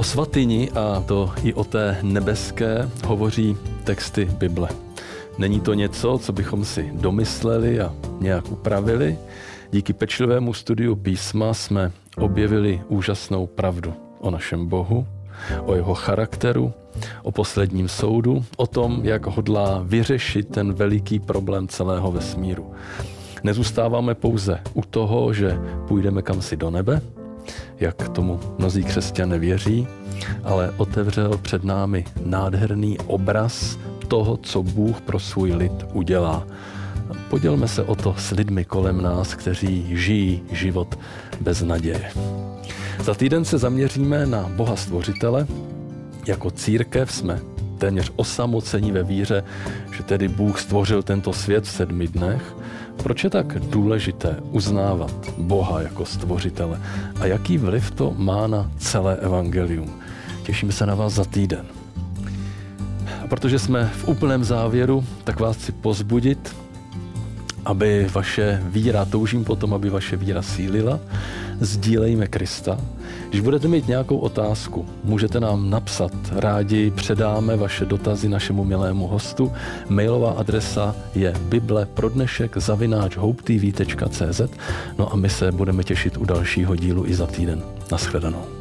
O 0.00 0.02
svatyni 0.02 0.70
a 0.70 1.00
to 1.00 1.32
i 1.44 1.54
o 1.54 1.64
té 1.64 1.98
nebeské 2.02 2.88
hovoří 3.06 3.56
texty 3.84 4.24
Bible. 4.24 4.68
Není 5.38 5.60
to 5.60 5.74
něco, 5.74 6.18
co 6.18 6.32
bychom 6.32 6.64
si 6.64 6.90
domysleli 6.94 7.80
a 7.80 7.94
nějak 8.20 8.52
upravili. 8.52 9.18
Díky 9.72 9.92
pečlivému 9.92 10.54
studiu 10.54 10.96
písma 10.96 11.54
jsme 11.54 11.92
objevili 12.16 12.80
úžasnou 12.88 13.46
pravdu 13.46 13.94
o 14.20 14.30
našem 14.30 14.66
Bohu, 14.66 15.06
o 15.64 15.74
jeho 15.74 15.94
charakteru, 15.94 16.72
o 17.22 17.32
posledním 17.32 17.88
soudu, 17.88 18.44
o 18.56 18.66
tom, 18.66 19.00
jak 19.04 19.26
hodlá 19.26 19.82
vyřešit 19.84 20.48
ten 20.48 20.72
veliký 20.72 21.18
problém 21.18 21.68
celého 21.68 22.12
vesmíru. 22.12 22.72
Nezůstáváme 23.44 24.14
pouze 24.14 24.60
u 24.74 24.82
toho, 24.82 25.32
že 25.32 25.58
půjdeme 25.88 26.22
kam 26.22 26.42
si 26.42 26.56
do 26.56 26.70
nebe, 26.70 27.00
jak 27.80 28.08
tomu 28.08 28.40
mnozí 28.58 28.84
křesťané 28.84 29.38
věří, 29.38 29.88
ale 30.44 30.74
otevřel 30.76 31.38
před 31.42 31.64
námi 31.64 32.04
nádherný 32.24 32.98
obraz 32.98 33.78
toho, 34.08 34.36
co 34.36 34.62
Bůh 34.62 35.00
pro 35.00 35.18
svůj 35.18 35.52
lid 35.52 35.72
udělá. 35.92 36.46
Podělme 37.30 37.68
se 37.68 37.82
o 37.82 37.94
to 37.94 38.14
s 38.18 38.30
lidmi 38.30 38.64
kolem 38.64 39.02
nás, 39.02 39.34
kteří 39.34 39.96
žijí 39.96 40.42
život 40.52 40.98
bez 41.40 41.62
naděje. 41.62 42.10
Za 43.02 43.14
týden 43.14 43.44
se 43.44 43.58
zaměříme 43.58 44.26
na 44.26 44.50
Boha 44.56 44.76
Stvořitele. 44.76 45.46
Jako 46.26 46.50
církev 46.50 47.12
jsme 47.12 47.40
téměř 47.80 48.12
osamocení 48.16 48.92
ve 48.92 49.02
víře, 49.02 49.44
že 49.96 50.02
tedy 50.02 50.28
Bůh 50.28 50.60
stvořil 50.60 51.02
tento 51.02 51.32
svět 51.32 51.64
v 51.64 51.70
sedmi 51.70 52.08
dnech 52.08 52.54
proč 53.02 53.24
je 53.24 53.30
tak 53.30 53.58
důležité 53.58 54.36
uznávat 54.50 55.14
Boha 55.38 55.80
jako 55.82 56.04
stvořitele 56.04 56.80
a 57.20 57.26
jaký 57.26 57.58
vliv 57.58 57.90
to 57.90 58.14
má 58.16 58.46
na 58.46 58.70
celé 58.78 59.16
evangelium? 59.16 60.00
Těšíme 60.42 60.72
se 60.72 60.86
na 60.86 60.94
vás 60.94 61.12
za 61.12 61.24
týden. 61.24 61.66
A 63.24 63.26
protože 63.26 63.58
jsme 63.58 63.90
v 63.94 64.08
úplném 64.08 64.44
závěru, 64.44 65.04
tak 65.24 65.40
vás 65.40 65.56
chci 65.56 65.72
pozbudit, 65.72 66.56
aby 67.64 68.06
vaše 68.12 68.62
víra, 68.64 69.04
toužím 69.04 69.44
potom, 69.44 69.74
aby 69.74 69.90
vaše 69.90 70.16
víra 70.16 70.42
sílila, 70.42 71.00
sdílejme 71.60 72.26
Krista. 72.26 72.78
Když 73.28 73.40
budete 73.40 73.68
mít 73.68 73.88
nějakou 73.88 74.18
otázku, 74.18 74.86
můžete 75.04 75.40
nám 75.40 75.70
napsat. 75.70 76.12
Rádi 76.32 76.90
předáme 76.90 77.56
vaše 77.56 77.84
dotazy 77.84 78.28
našemu 78.28 78.64
milému 78.64 79.06
hostu. 79.06 79.52
Mailová 79.88 80.30
adresa 80.30 80.96
je 81.14 81.34
bible 81.48 81.86
pro 81.86 82.08
dnešek 82.08 82.56
zavináč 82.56 83.16
No 84.98 85.12
a 85.12 85.16
my 85.16 85.28
se 85.28 85.52
budeme 85.52 85.84
těšit 85.84 86.16
u 86.16 86.24
dalšího 86.24 86.76
dílu 86.76 87.06
i 87.06 87.14
za 87.14 87.26
týden. 87.26 87.62
Naschledanou. 87.92 88.59